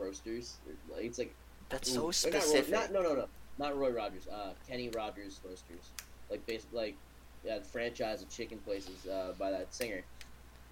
roasters. 0.00 0.56
It's 0.98 1.18
like 1.18 1.34
That's 1.68 1.90
Ooh, 1.90 1.92
so 1.94 1.98
or 2.00 2.02
not 2.02 2.06
Roy- 2.06 2.40
specific. 2.40 2.72
Not, 2.72 2.92
no, 2.92 3.02
no, 3.02 3.14
no, 3.14 3.26
not 3.58 3.78
Roy 3.78 3.90
Rogers. 3.90 4.26
Uh, 4.28 4.50
Kenny 4.68 4.88
Rogers 4.88 5.40
Roasters. 5.44 5.90
Like 6.30 6.44
base, 6.46 6.66
like 6.72 6.96
yeah, 7.44 7.58
the 7.58 7.64
franchise 7.64 8.22
of 8.22 8.28
chicken 8.30 8.58
places 8.58 9.06
uh, 9.06 9.32
by 9.38 9.50
that 9.50 9.72
singer. 9.74 10.02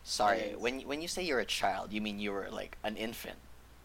Sorry, 0.04 0.50
Yes. 0.50 0.56
when 0.58 0.80
when 0.82 1.02
you 1.02 1.08
say 1.08 1.22
you're 1.22 1.40
a 1.40 1.44
child, 1.44 1.92
you 1.92 2.00
mean 2.00 2.18
you 2.18 2.32
were 2.32 2.48
like 2.50 2.78
an 2.84 2.96
infant, 2.96 3.36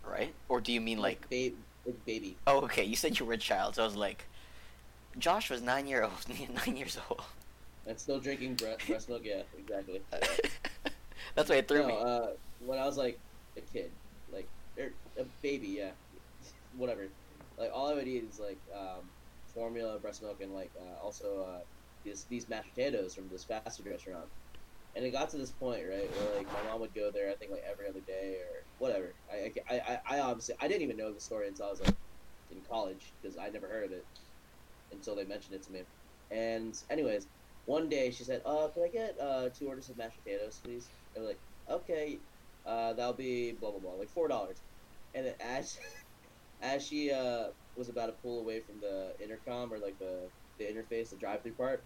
right? 0.08 0.34
Or 0.49 0.62
do 0.62 0.71
you 0.71 0.79
mean 0.82 0.99
like? 0.99 1.27
ba- 1.29 1.51
like 1.86 2.06
baby. 2.06 2.38
Oh, 2.47 2.62
okay. 2.62 2.84
You 2.86 2.95
said 2.95 3.19
you 3.19 3.25
were 3.25 3.34
a 3.34 3.38
child, 3.38 3.75
so 3.75 3.84
I 3.84 3.86
was 3.86 3.95
like, 3.95 4.25
Josh 5.17 5.49
was 5.49 5.62
nine 5.62 5.86
year 5.88 6.03
old, 6.03 6.13
nine 6.67 6.77
years 6.77 6.97
old. 7.10 7.21
And 7.86 7.99
still 7.99 8.19
drinking 8.19 8.56
bre- 8.56 8.79
breast 8.88 9.10
milk. 9.10 9.23
Yeah, 9.25 9.41
exactly. 9.58 10.01
That's 11.36 11.49
why 11.49 11.58
it 11.58 11.67
threw 11.67 11.82
no, 11.82 11.88
me. 11.88 11.95
uh, 11.99 12.27
when 12.65 12.79
I 12.79 12.86
was 12.86 12.97
like 12.97 13.19
a 13.58 13.62
kid, 13.62 13.91
a 15.17 15.26
baby, 15.26 15.69
yeah, 15.69 15.95
whatever. 16.71 17.10
Like 17.58 17.71
all 17.73 17.88
I 17.89 17.95
would 17.95 18.08
eat 18.08 18.23
is 18.23 18.39
like 18.39 18.62
um, 18.73 19.13
formula, 19.54 19.99
breast 19.99 20.21
milk, 20.21 20.41
and 20.41 20.52
like 20.54 20.73
uh, 20.80 20.95
also 20.97 21.41
uh, 21.41 21.62
these 22.04 22.28
these 22.28 22.49
mashed 22.49 22.73
potatoes 22.76 23.15
from 23.15 23.30
this 23.30 23.45
fast 23.45 23.78
food 23.78 23.89
restaurant. 23.89 24.32
And 24.95 25.06
it 25.06 25.12
got 25.12 25.30
to 25.32 25.38
this 25.38 25.54
point, 25.54 25.88
right, 25.88 26.10
where 26.12 26.36
like 26.36 26.47
my 26.52 26.63
mom 26.63 26.82
would 26.82 26.93
go 26.93 27.12
there, 27.12 27.32
I 27.32 27.36
think 27.36 27.52
like 27.52 27.63
every 27.63 27.88
other 27.89 28.02
day 28.02 28.38
or 28.41 28.65
whatever. 28.78 29.15
I 29.32 29.54
I, 29.69 29.80
I, 29.80 30.02
I 30.17 30.19
obviously 30.21 30.56
I 30.62 30.67
didn't 30.67 30.84
even 30.84 30.97
know 30.97 31.13
the 31.13 31.21
story 31.21 31.47
until 31.47 31.67
I 31.67 31.69
was 31.69 31.82
like 31.82 31.97
in 32.49 32.63
college 32.63 33.15
because 33.21 33.38
I 33.38 33.49
never 33.49 33.69
heard 33.69 33.86
of 33.86 33.91
it 33.93 34.06
until 34.91 35.15
they 35.15 35.26
mentioned 35.26 35.56
it 35.56 35.63
to 35.63 35.71
me. 35.71 35.86
And 36.32 36.73
anyways, 36.89 37.28
one 37.65 37.89
day 37.89 38.12
she 38.12 38.23
said, 38.23 38.41
"Uh, 38.45 38.69
can 38.73 38.84
I 38.84 38.89
get 38.89 39.19
uh 39.19 39.49
two 39.56 39.67
orders 39.67 39.89
of 39.89 39.97
mashed 39.97 40.17
potatoes, 40.23 40.60
please?" 40.63 40.93
I 41.15 41.19
was 41.19 41.30
like, 41.30 41.41
"Okay, 41.69 42.23
uh, 42.65 42.93
that'll 42.93 43.13
be 43.15 43.54
blah 43.54 43.71
blah 43.71 43.80
blah, 43.80 43.93
like 43.95 44.10
four 44.10 44.28
dollars." 44.28 44.63
And 45.15 45.26
then 45.28 45.36
as 45.39 45.78
as 46.62 46.86
she 46.86 47.12
uh 47.12 47.47
was 47.76 47.89
about 47.89 48.08
to 48.08 48.12
pull 48.13 48.39
away 48.39 48.60
from 48.60 48.80
the 48.80 49.13
intercom 49.21 49.71
or 49.73 49.78
like 49.78 49.97
the 49.99 50.30
the 50.58 50.65
interface, 50.65 51.10
the 51.10 51.15
drive-through 51.15 51.54
part, 51.54 51.84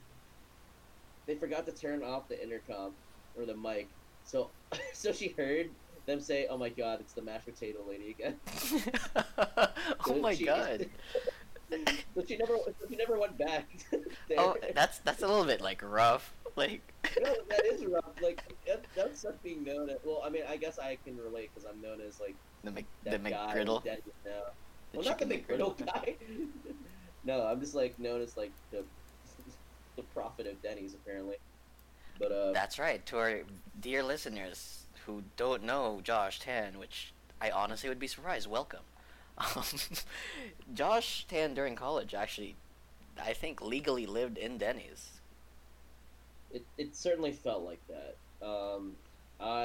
they 1.26 1.36
forgot 1.36 1.66
to 1.66 1.72
turn 1.72 2.04
off 2.04 2.28
the 2.28 2.42
intercom 2.42 2.94
or 3.38 3.46
the 3.46 3.56
mic. 3.56 3.88
So 4.24 4.50
so 4.94 5.12
she 5.12 5.30
heard 5.30 5.70
them 6.06 6.22
say, 6.22 6.48
"Oh 6.50 6.58
my 6.58 6.70
God, 6.70 7.00
it's 7.02 7.14
the 7.14 7.22
mashed 7.22 7.46
potato 7.46 7.80
lady 7.88 8.12
again." 8.12 8.40
oh 10.08 10.20
my 10.22 10.34
She- 10.36 10.46
god. 10.46 10.90
so 12.16 12.24
she 12.26 12.38
never 12.38 12.56
so 12.66 12.88
she 12.90 12.96
never 12.96 13.20
went 13.20 13.38
back. 13.38 13.68
Oh, 14.38 14.56
that's 14.74 15.00
that's 15.00 15.22
a 15.22 15.28
little 15.28 15.44
bit 15.44 15.60
like 15.60 15.82
rough. 15.84 16.34
Like, 16.56 16.94
no, 17.20 17.36
that 17.50 17.66
is 17.66 17.86
rough. 17.86 18.22
Like 18.22 18.42
that, 18.66 18.86
that's 18.96 19.22
such 19.22 19.36
being 19.44 19.64
known. 19.64 19.90
As, 19.90 19.98
well, 20.04 20.22
I 20.26 20.30
mean, 20.30 20.44
I 20.48 20.58
guess 20.58 20.80
I 20.80 20.98
can 21.04 21.18
relate 21.18 21.52
because 21.54 21.70
I'm 21.70 21.82
known 21.82 22.00
as 22.02 22.20
like 22.22 22.36
the 22.68 22.74
Mc, 22.74 22.86
the 23.04 23.10
that 23.12 23.24
guy 23.24 23.54
McGriddle. 23.54 23.84
Denny's 23.84 24.04
now. 24.26 24.32
The 24.92 24.98
well, 24.98 25.06
not 25.06 25.20
the 25.20 25.26
chicken 25.26 25.58
McGriddle 25.58 25.86
guy. 25.86 26.16
no, 27.24 27.46
I'm 27.46 27.60
just 27.60 27.76
like 27.76 27.98
known 28.00 28.22
as 28.22 28.38
like 28.38 28.52
the 28.72 28.84
the 29.96 30.04
prophet 30.14 30.48
of 30.48 30.62
Denny's 30.62 30.94
apparently. 30.94 31.38
But 32.20 32.32
uh, 32.32 32.52
That's 32.52 32.80
right. 32.80 33.06
To 33.08 33.18
our 33.18 33.42
dear 33.80 34.04
listeners 34.04 34.86
who 35.06 35.24
don't 35.36 35.64
know 35.64 36.02
Josh 36.04 36.40
Tan, 36.40 36.80
which 36.80 37.14
I 37.40 37.52
honestly 37.52 37.90
would 37.90 38.00
be 38.00 38.08
surprised, 38.08 38.50
welcome. 38.50 38.82
Um, 39.56 39.64
Josh 40.74 41.28
Tan 41.30 41.54
during 41.54 41.76
college 41.76 42.16
actually, 42.16 42.56
I 43.24 43.34
think 43.34 43.62
legally 43.62 44.08
lived 44.08 44.40
in 44.40 44.58
Denny's. 44.58 45.12
It 46.52 46.66
it 46.76 46.96
certainly 46.96 47.34
felt 47.34 47.64
like 47.64 47.82
that. 47.88 48.16
Um, 48.44 48.96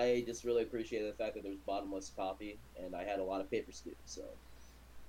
I 0.03 0.23
just 0.27 0.45
really 0.45 0.63
appreciated 0.63 1.13
the 1.13 1.17
fact 1.17 1.35
that 1.35 1.43
there 1.43 1.53
was 1.53 1.61
bottomless 1.61 2.11
coffee, 2.11 2.61
and 2.77 2.95
I 2.97 3.05
had 3.05 3.21
a 3.21 3.25
lot 3.25 3.41
of 3.41 3.51
paper 3.51 3.73
scoops. 3.73 4.15
So 4.15 4.39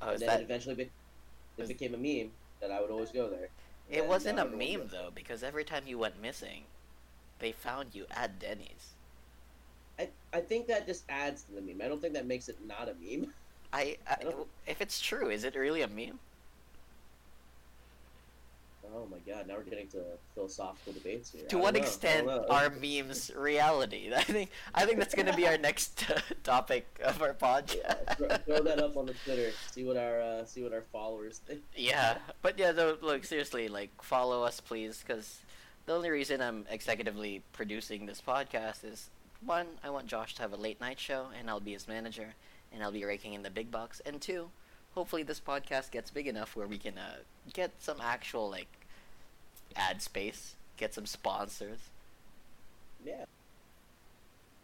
Oh, 0.01 0.11
and 0.11 0.21
then 0.21 0.29
that? 0.29 0.41
it 0.41 0.41
eventually 0.41 0.75
be- 0.75 0.93
it 1.57 1.67
became 1.67 1.93
a 1.95 1.97
meme 1.97 2.33
that 2.61 2.71
I 2.71 2.81
would 2.81 2.91
always 2.91 3.11
go 3.11 3.29
there. 3.29 3.53
It 3.87 4.01
And 4.01 4.09
wasn't 4.09 4.39
a 4.39 4.45
meme 4.45 4.89
though, 4.89 5.09
because 5.09 5.41
every 5.41 5.63
time 5.63 5.87
you 5.87 5.97
went 5.97 6.19
missing, 6.19 6.67
they 7.39 7.51
found 7.53 7.95
you 7.95 8.07
at 8.11 8.39
Denny's. 8.39 8.95
I, 9.99 10.11
I 10.31 10.41
think 10.41 10.67
that 10.67 10.85
just 10.87 11.05
adds 11.09 11.43
to 11.45 11.53
the 11.53 11.61
meme. 11.61 11.81
I 11.81 11.87
don't 11.87 12.01
think 12.01 12.13
that 12.13 12.25
makes 12.27 12.49
it 12.49 12.59
not 12.61 12.89
a 12.89 12.95
meme. 12.95 13.33
I, 13.73 13.97
I 14.07 14.15
don't- 14.23 14.49
if 14.65 14.79
it's 14.81 14.99
true, 15.01 15.29
is 15.29 15.43
it 15.43 15.55
really 15.55 15.81
a 15.81 15.87
meme? 15.87 16.19
Oh 18.95 19.07
my 19.09 19.17
god, 19.25 19.47
now 19.47 19.55
we're 19.55 19.63
getting 19.63 19.87
to 19.89 20.03
philosophical 20.35 20.93
debates 20.93 21.31
here. 21.31 21.45
To 21.47 21.57
what 21.57 21.73
know, 21.73 21.79
extent 21.79 22.27
are 22.27 22.69
memes 22.69 23.31
reality? 23.35 24.11
I 24.15 24.21
think 24.23 24.51
I 24.75 24.85
think 24.85 24.99
that's 24.99 25.15
gonna 25.15 25.35
be 25.35 25.47
our 25.47 25.57
next 25.57 26.05
topic 26.43 26.85
of 27.03 27.21
our 27.21 27.33
podcast. 27.33 28.17
throw, 28.17 28.27
throw 28.37 28.63
that 28.63 28.79
up 28.79 28.95
on 28.95 29.07
the 29.07 29.13
Twitter. 29.25 29.51
See 29.71 29.83
what 29.83 29.97
our 29.97 30.21
uh, 30.21 30.45
see 30.45 30.61
what 30.61 30.73
our 30.73 30.83
followers 30.91 31.39
think. 31.39 31.61
Yeah, 31.75 32.17
but 32.41 32.59
yeah, 32.59 32.71
though, 32.71 32.97
look 33.01 33.25
seriously, 33.25 33.67
like 33.67 33.89
follow 34.03 34.43
us, 34.43 34.59
please, 34.59 35.03
because 35.05 35.39
the 35.85 35.93
only 35.93 36.11
reason 36.11 36.41
I'm 36.41 36.65
executively 36.65 37.41
producing 37.51 38.05
this 38.05 38.21
podcast 38.25 38.83
is 38.85 39.09
one, 39.45 39.67
I 39.83 39.89
want 39.89 40.07
Josh 40.07 40.35
to 40.35 40.41
have 40.43 40.53
a 40.53 40.57
late 40.57 40.79
night 40.79 40.99
show, 40.99 41.27
and 41.37 41.49
I'll 41.49 41.59
be 41.59 41.73
his 41.73 41.87
manager, 41.87 42.35
and 42.71 42.83
I'll 42.83 42.91
be 42.91 43.03
raking 43.05 43.33
in 43.33 43.43
the 43.43 43.49
big 43.49 43.71
bucks, 43.71 44.01
and 44.05 44.21
two, 44.21 44.49
hopefully 44.93 45.23
this 45.23 45.39
podcast 45.39 45.91
gets 45.91 46.11
big 46.11 46.27
enough 46.27 46.55
where 46.55 46.67
we 46.67 46.77
can 46.77 46.97
uh, 46.97 47.17
get 47.53 47.71
some 47.81 47.99
actual 47.99 48.49
like 48.49 48.82
ad 49.75 50.01
space, 50.01 50.55
get 50.77 50.93
some 50.93 51.05
sponsors. 51.05 51.79
Yeah. 53.05 53.25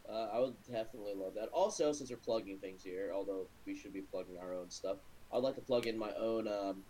Uh, 0.10 0.28
I 0.34 0.40
would 0.40 0.56
definitely 0.72 1.14
love 1.14 1.36
that. 1.36 1.50
Also, 1.50 1.92
since 1.92 2.10
we're 2.10 2.18
plugging 2.18 2.58
things 2.58 2.84
here, 2.84 3.12
although 3.14 3.46
we 3.66 3.76
should 3.76 3.94
be 3.94 4.02
plugging 4.02 4.38
our 4.42 4.54
own 4.54 4.70
stuff, 4.70 4.98
I'd 5.32 5.44
like 5.44 5.56
to 5.56 5.62
plug 5.62 5.86
in 5.86 5.98
my 5.98 6.12
own 6.20 6.48
um, 6.48 6.84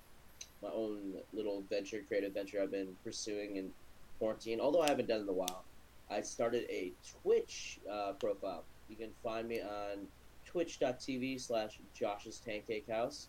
my 0.61 0.69
own 0.69 1.15
little 1.33 1.63
venture, 1.69 2.01
creative 2.07 2.33
venture 2.33 2.61
I've 2.61 2.71
been 2.71 2.95
pursuing 3.03 3.57
in 3.57 3.71
quarantine. 4.19 4.61
Although 4.61 4.81
I 4.81 4.89
haven't 4.89 5.07
done 5.07 5.19
it 5.19 5.23
in 5.23 5.29
a 5.29 5.33
while, 5.33 5.63
I 6.09 6.21
started 6.21 6.65
a 6.69 6.93
Twitch 7.21 7.79
uh, 7.91 8.13
profile. 8.13 8.63
You 8.89 8.95
can 8.95 9.09
find 9.23 9.47
me 9.47 9.61
on 9.61 10.07
twitch.tv 10.45 11.39
slash 11.41 11.79
Josh's 11.93 12.41
Tancake 12.45 12.89
House. 12.89 13.27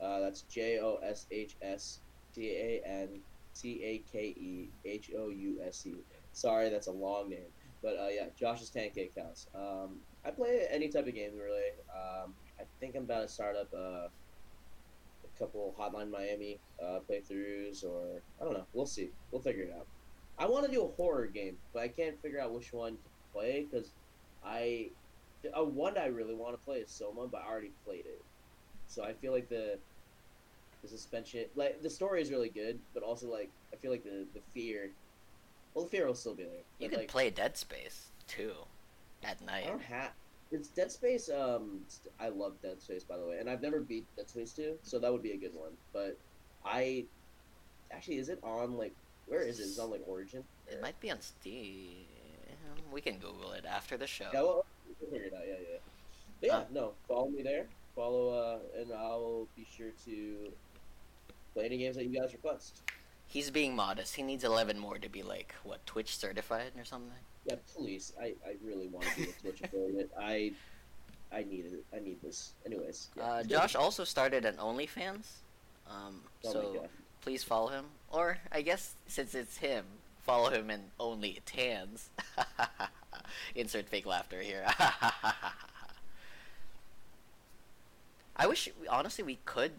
Uh, 0.00 0.20
that's 0.20 0.42
J 0.42 0.78
O 0.80 0.98
S 1.02 1.26
H 1.30 1.56
S 1.62 2.00
T 2.34 2.50
A 2.50 2.82
N 2.86 3.20
T 3.60 3.82
A 3.82 3.98
K 4.10 4.28
E 4.28 4.68
H 4.84 5.10
O 5.16 5.28
U 5.28 5.60
S 5.66 5.86
E. 5.86 5.94
Sorry, 6.32 6.68
that's 6.70 6.86
a 6.86 6.92
long 6.92 7.30
name. 7.30 7.48
But 7.82 7.98
uh, 7.98 8.08
yeah, 8.08 8.26
Josh's 8.38 8.70
Tancake 8.70 9.16
House. 9.16 9.46
Um, 9.54 10.00
I 10.24 10.30
play 10.30 10.66
any 10.70 10.88
type 10.88 11.06
of 11.06 11.14
game 11.14 11.32
really. 11.36 11.70
Um, 11.94 12.34
I 12.58 12.64
think 12.80 12.96
I'm 12.96 13.04
about 13.04 13.22
to 13.22 13.28
start 13.28 13.56
up 13.56 13.68
uh, 13.74 14.08
a 14.08 15.38
couple 15.38 15.74
Hotline 15.78 16.10
Miami 16.10 16.58
uh, 16.82 17.00
playthroughs, 17.08 17.84
or 17.84 18.22
I 18.40 18.44
don't 18.44 18.54
know. 18.54 18.66
We'll 18.72 18.86
see. 18.86 19.10
We'll 19.30 19.42
figure 19.42 19.64
it 19.64 19.74
out. 19.76 19.86
I 20.38 20.46
want 20.46 20.66
to 20.66 20.72
do 20.72 20.84
a 20.84 20.88
horror 20.88 21.26
game, 21.26 21.56
but 21.72 21.82
I 21.82 21.88
can't 21.88 22.20
figure 22.20 22.40
out 22.40 22.52
which 22.52 22.72
one 22.72 22.92
to 22.92 23.10
play 23.32 23.66
because 23.70 23.92
I 24.44 24.90
uh, 25.56 25.64
one 25.64 25.96
I 25.96 26.06
really 26.06 26.34
want 26.34 26.58
to 26.58 26.64
play 26.64 26.78
is 26.78 26.90
Soma, 26.90 27.26
but 27.26 27.42
I 27.42 27.48
already 27.48 27.72
played 27.84 28.06
it. 28.06 28.22
So 28.86 29.04
I 29.04 29.12
feel 29.14 29.32
like 29.32 29.48
the 29.48 29.78
the 30.90 30.96
suspension, 30.96 31.44
like 31.54 31.82
the 31.82 31.90
story 31.90 32.22
is 32.22 32.30
really 32.30 32.48
good, 32.48 32.78
but 32.94 33.02
also 33.02 33.26
like 33.30 33.50
I 33.72 33.76
feel 33.76 33.90
like 33.90 34.04
the 34.04 34.26
the 34.34 34.40
fear. 34.54 34.90
Well, 35.74 35.84
the 35.84 35.90
fear 35.90 36.06
will 36.06 36.14
still 36.14 36.34
be 36.34 36.44
there. 36.44 36.52
You 36.78 36.88
could 36.88 37.00
like, 37.00 37.08
play 37.08 37.30
Dead 37.30 37.56
Space 37.56 38.08
too, 38.26 38.52
at 39.22 39.40
night. 39.44 39.64
I 39.66 39.70
don't 39.70 39.82
have. 39.82 40.10
It's 40.52 40.68
Dead 40.68 40.92
Space. 40.92 41.28
Um, 41.28 41.80
I 42.20 42.28
love 42.28 42.54
Dead 42.62 42.80
Space 42.80 43.04
by 43.04 43.16
the 43.16 43.26
way, 43.26 43.38
and 43.38 43.50
I've 43.50 43.62
never 43.62 43.80
beat 43.80 44.04
Dead 44.16 44.28
Space 44.28 44.52
two, 44.52 44.78
so 44.82 44.98
that 44.98 45.12
would 45.12 45.22
be 45.22 45.32
a 45.32 45.36
good 45.36 45.54
one. 45.54 45.72
But 45.92 46.16
I 46.64 47.04
actually, 47.90 48.18
is 48.18 48.28
it 48.28 48.38
on 48.42 48.76
like 48.76 48.94
where 49.26 49.42
is 49.42 49.58
it? 49.58 49.64
Is 49.64 49.78
it 49.78 49.82
on 49.82 49.90
like 49.90 50.02
Origin? 50.06 50.44
It 50.68 50.80
might 50.80 50.98
be 51.00 51.10
on 51.10 51.20
Steam. 51.20 52.06
We 52.92 53.00
can 53.00 53.18
Google 53.18 53.52
it 53.52 53.64
after 53.66 53.96
the 53.96 54.06
show. 54.06 54.28
Yeah, 54.32 54.42
well, 54.42 54.66
we'll 55.00 55.10
figure 55.10 55.26
it 55.26 55.34
out. 55.34 55.42
Yeah, 55.46 55.54
yeah. 55.60 55.78
But 56.40 56.46
yeah, 56.46 56.56
Uh, 56.58 56.64
no, 56.72 56.92
follow 57.08 57.28
me 57.28 57.42
there. 57.42 57.66
Follow, 57.94 58.28
uh, 58.28 58.80
and 58.80 58.92
I'll 58.92 59.48
be 59.56 59.66
sure 59.76 59.90
to 60.04 60.52
play 61.56 61.64
any 61.66 61.78
games 61.78 61.96
that 61.96 62.04
you 62.04 62.20
guys 62.20 62.32
request. 62.32 62.82
He's 63.26 63.50
being 63.50 63.74
modest. 63.74 64.14
He 64.14 64.22
needs 64.22 64.44
11 64.44 64.78
more 64.78 64.98
to 64.98 65.08
be 65.08 65.22
like, 65.22 65.54
what, 65.64 65.84
Twitch 65.86 66.16
certified 66.16 66.72
or 66.78 66.84
something? 66.84 67.10
Yeah, 67.46 67.56
please. 67.74 68.12
I, 68.20 68.34
I 68.46 68.56
really 68.64 68.88
want 68.88 69.06
to 69.06 69.16
be 69.16 69.22
a 69.24 69.32
Twitch 69.40 69.62
affiliate. 69.62 70.10
I 70.20 70.52
I 71.32 71.42
need 71.42 71.64
it. 71.66 71.84
I 71.94 71.98
need 71.98 72.22
this. 72.22 72.52
Anyways. 72.64 73.08
yeah. 73.16 73.22
Uh, 73.24 73.42
Josh 73.42 73.74
also 73.74 74.04
started 74.04 74.44
an 74.44 74.56
OnlyFans. 74.56 75.26
Um, 75.90 76.20
Oh 76.44 76.52
so 76.52 76.88
please 77.20 77.42
follow 77.42 77.68
him. 77.68 77.86
Or, 78.10 78.38
I 78.52 78.62
guess, 78.62 78.94
since 79.06 79.34
it's 79.34 79.56
him, 79.56 79.84
follow 80.22 80.50
him 80.50 80.70
in 80.70 80.82
Only 81.00 81.40
Tans. 81.44 82.10
Insert 83.56 83.88
fake 83.88 84.06
laughter 84.06 84.40
here. 84.40 84.64
I 88.36 88.46
wish, 88.46 88.68
honestly, 88.88 89.24
we 89.24 89.38
could. 89.44 89.72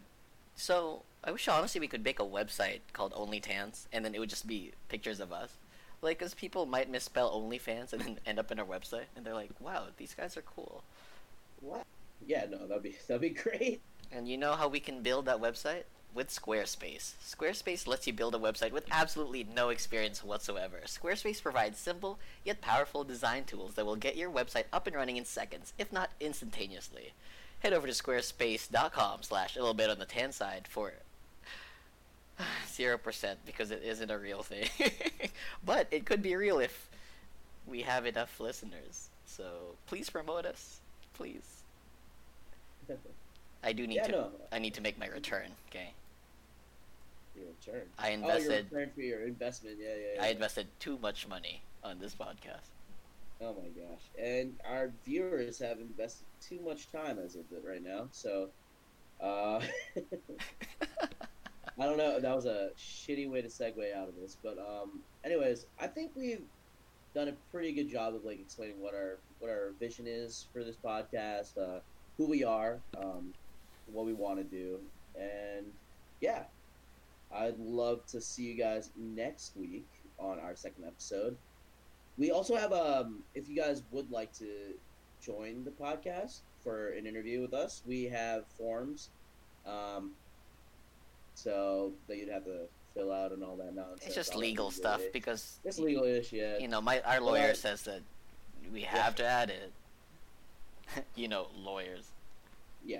So, 0.56 1.04
I 1.24 1.32
wish, 1.32 1.48
honestly, 1.48 1.82
we 1.82 1.88
could 1.88 2.04
make 2.04 2.20
a 2.20 2.24
website 2.24 2.80
called 2.94 3.14
Only 3.16 3.40
Tans, 3.40 3.88
and 3.92 4.06
then 4.06 4.16
it 4.16 4.20
would 4.20 4.30
just 4.30 4.48
be 4.48 4.72
pictures 4.88 5.20
of 5.20 5.34
us. 5.34 5.52
Like, 6.02 6.20
because 6.20 6.34
people 6.34 6.66
might 6.66 6.90
misspell 6.90 7.32
OnlyFans 7.32 7.92
and 7.92 8.02
then 8.02 8.20
end 8.26 8.40
up 8.40 8.52
in 8.52 8.60
our 8.60 8.66
website, 8.66 9.06
and 9.16 9.26
they're 9.26 9.34
like, 9.34 9.50
wow, 9.60 9.86
these 9.98 10.14
guys 10.14 10.38
are 10.38 10.44
cool. 10.44 10.84
What? 11.60 11.86
Yeah, 12.26 12.46
no, 12.50 12.68
that'd 12.68 12.84
be 12.84 12.96
that'd 13.08 13.22
be 13.22 13.30
great. 13.30 13.82
And 14.12 14.28
you 14.28 14.38
know 14.38 14.54
how 14.54 14.68
we 14.68 14.80
can 14.80 15.02
build 15.02 15.26
that 15.26 15.42
website? 15.42 15.84
With 16.14 16.30
Squarespace. 16.30 17.14
Squarespace 17.24 17.88
lets 17.88 18.08
you 18.08 18.14
build 18.14 18.34
a 18.34 18.40
website 18.40 18.72
with 18.72 18.86
absolutely 18.90 19.44
no 19.44 19.70
experience 19.70 20.24
whatsoever. 20.24 20.80
Squarespace 20.86 21.44
provides 21.44 21.78
simple 21.78 22.18
yet 22.44 22.62
powerful 22.62 23.04
design 23.04 23.44
tools 23.44 23.76
that 23.76 23.86
will 23.86 23.96
get 23.96 24.16
your 24.16 24.32
website 24.32 24.64
up 24.72 24.88
and 24.88 24.96
running 24.96 25.18
in 25.18 25.26
seconds, 25.26 25.74
if 25.78 25.92
not 25.92 26.12
instantaneously. 26.20 27.14
Head 27.60 27.74
over 27.74 27.86
to 27.86 27.94
squarespace.com 27.94 29.24
slash 29.24 29.56
a 29.56 29.60
little 29.60 29.74
bit 29.74 29.90
on 29.90 30.00
the 30.00 30.06
tan 30.06 30.32
side 30.32 30.68
for 30.68 30.94
0% 32.40 33.36
because 33.46 33.72
it 33.72 33.82
isn't 33.84 34.12
a 34.12 34.18
real 34.18 34.44
thing. 34.44 34.70
but 35.66 35.88
it 35.92 36.06
could 36.06 36.22
be 36.22 36.36
real 36.36 36.60
if 36.60 36.90
we 37.68 37.82
have 37.82 38.06
enough 38.06 38.40
listeners. 38.40 39.10
So 39.26 39.76
please 39.88 40.10
promote 40.10 40.46
us. 40.46 40.82
Please. 41.14 41.64
I 43.64 43.74
do 43.74 43.88
need 43.88 43.96
yeah, 43.96 44.04
to 44.08 44.12
no. 44.12 44.32
I 44.52 44.60
need 44.60 44.74
to 44.76 44.82
make 44.82 44.98
my 45.00 45.08
return. 45.08 45.52
Okay, 45.70 45.94
Your 47.36 47.46
return. 47.48 47.88
I 47.98 48.14
Oh, 48.16 48.38
your 48.38 48.50
return 48.52 48.92
for 48.96 49.02
your 49.02 49.24
investment. 49.28 49.78
Yeah, 49.80 49.90
yeah. 49.96 50.14
yeah. 50.16 50.24
I 50.24 50.28
invested 50.28 50.68
too 50.80 50.98
much 51.00 51.28
money 51.28 51.64
on 51.84 52.00
this 52.00 52.16
podcast. 52.16 52.70
Oh 53.42 53.54
my 53.54 53.70
gosh. 53.70 54.02
And 54.18 54.60
our 54.66 54.92
viewers 55.06 55.60
have 55.60 55.80
invested 55.80 56.26
too 56.42 56.60
much 56.62 56.92
time 56.92 57.20
as 57.20 57.36
of 57.36 57.46
it 57.52 57.64
right 57.68 57.84
now. 57.84 58.08
So, 58.12 58.50
uh, 59.22 59.62
I 61.80 61.86
don't 61.86 61.98
know. 61.98 62.20
That 62.20 62.36
was 62.36 62.46
a 62.46 62.70
shitty 62.78 63.30
way 63.30 63.42
to 63.42 63.48
segue 63.48 63.94
out 63.96 64.10
of 64.10 64.16
this, 64.16 64.38
but 64.44 64.58
um, 64.58 65.04
anyways, 65.24 65.66
I 65.80 65.88
think 65.88 66.12
we've 66.16 66.46
done 67.14 67.28
a 67.28 67.38
pretty 67.52 67.74
good 67.74 67.90
job 67.90 68.16
of 68.16 68.24
like 68.24 68.40
explaining 68.40 68.82
what 68.82 68.96
our 68.96 69.20
what 69.40 69.50
our 69.50 69.74
vision 69.80 70.06
is 70.08 70.48
for 70.52 70.64
this 70.64 70.78
podcast, 70.84 71.58
uh, 71.58 71.80
who 72.18 72.28
we 72.30 72.44
are, 72.44 72.82
um, 73.02 73.34
what 73.86 74.06
we 74.06 74.14
want 74.14 74.40
to 74.40 74.44
do, 74.44 74.80
and 75.16 75.68
yeah, 76.20 76.46
I'd 77.32 77.60
love 77.60 78.00
to 78.10 78.22
see 78.22 78.44
you 78.44 78.58
guys 78.58 78.90
next 78.96 79.56
week 79.56 79.88
on 80.20 80.40
our 80.40 80.56
second 80.56 80.86
episode. 80.86 81.38
We 82.18 82.32
also 82.32 82.56
have 82.56 82.74
um, 82.74 83.24
if 83.36 83.48
you 83.48 83.56
guys 83.56 83.84
would 83.92 84.10
like 84.10 84.34
to 84.34 84.74
join 85.22 85.64
the 85.64 85.72
podcast 85.72 86.42
for 86.64 86.90
an 86.94 87.06
interview 87.06 87.42
with 87.42 87.54
us, 87.54 87.84
we 87.86 88.06
have 88.06 88.44
forms. 88.58 89.12
Um, 89.66 90.16
so 91.38 91.92
that 92.08 92.18
you'd 92.18 92.30
have 92.30 92.44
to 92.46 92.62
fill 92.96 93.12
out 93.12 93.32
and 93.32 93.44
all 93.44 93.56
that 93.58 93.76
nonsense. 93.76 94.02
It's 94.08 94.16
just 94.16 94.36
legal 94.36 94.72
stuff 94.72 95.02
ish. 95.02 95.12
because 95.14 95.60
It's 95.64 95.78
legal 95.78 96.04
ish, 96.04 96.34
yeah. 96.34 96.58
you 96.58 96.68
know 96.68 96.82
my 96.82 97.00
our 97.02 97.22
lawyer 97.22 97.50
But- 97.50 97.58
says 97.58 97.84
that 97.84 98.02
we 98.74 98.82
have 98.82 99.16
to 99.16 99.26
add 99.26 99.50
it. 99.52 99.72
you 101.16 101.28
know, 101.28 101.48
lawyers. 101.56 102.06
Yeah, 102.86 103.00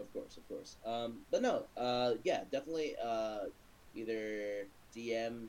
of 0.00 0.12
course, 0.12 0.36
of 0.36 0.48
course. 0.48 0.76
Um, 0.84 1.18
but 1.30 1.42
no, 1.42 1.64
uh, 1.76 2.14
yeah, 2.24 2.42
definitely. 2.50 2.96
Uh, 3.02 3.40
either 3.94 4.66
DM 4.96 5.46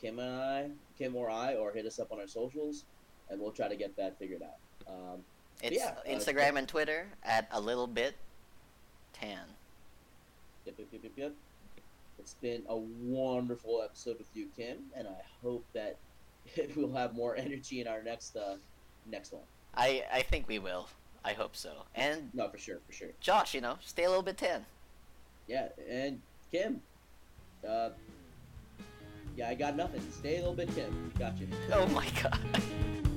Kim 0.00 0.18
and 0.18 0.40
I, 0.40 0.70
Kim 0.98 1.14
or 1.14 1.30
I, 1.30 1.54
or 1.54 1.72
hit 1.72 1.86
us 1.86 1.98
up 2.00 2.10
on 2.10 2.18
our 2.18 2.26
socials, 2.26 2.84
and 3.30 3.40
we'll 3.40 3.52
try 3.52 3.68
to 3.68 3.76
get 3.76 3.96
that 3.96 4.18
figured 4.18 4.42
out. 4.42 4.92
Um, 4.92 5.24
It's 5.62 5.76
yeah, 5.76 5.94
uh, 6.04 6.08
Instagram 6.08 6.56
and 6.56 6.66
Twitter 6.66 7.06
at 7.22 7.48
a 7.52 7.60
little 7.60 7.86
bit 7.86 8.14
tan. 9.12 9.38
Yep, 10.82 10.88
yep, 10.92 11.02
yep, 11.04 11.12
yep, 11.16 11.32
yep. 11.76 11.84
It's 12.18 12.34
been 12.34 12.62
a 12.68 12.76
wonderful 12.76 13.82
episode 13.82 14.18
with 14.18 14.26
you, 14.34 14.48
Kim, 14.56 14.78
and 14.96 15.06
I 15.06 15.20
hope 15.40 15.64
that 15.74 15.96
we'll 16.76 16.92
have 16.92 17.14
more 17.14 17.36
energy 17.36 17.80
in 17.80 17.86
our 17.86 18.02
next 18.02 18.36
uh 18.36 18.56
next 19.06 19.32
one. 19.32 19.42
I 19.74 20.04
I 20.12 20.22
think 20.22 20.48
we 20.48 20.58
will. 20.58 20.88
I 21.24 21.34
hope 21.34 21.54
so. 21.54 21.70
And 21.94 22.30
No, 22.34 22.48
for 22.48 22.58
sure, 22.58 22.80
for 22.84 22.92
sure. 22.92 23.10
Josh, 23.20 23.54
you 23.54 23.60
know, 23.60 23.78
stay 23.80 24.04
a 24.04 24.08
little 24.08 24.24
bit 24.24 24.38
tan. 24.38 24.66
Yeah, 25.46 25.68
and 25.88 26.20
Kim, 26.50 26.80
uh, 27.68 27.90
yeah, 29.36 29.48
I 29.48 29.54
got 29.54 29.76
nothing. 29.76 30.02
Stay 30.10 30.36
a 30.36 30.38
little 30.38 30.54
bit, 30.54 30.74
Kim. 30.74 31.12
Got 31.16 31.38
you. 31.38 31.46
Oh 31.72 31.86
my 31.88 32.08
god. 32.22 32.40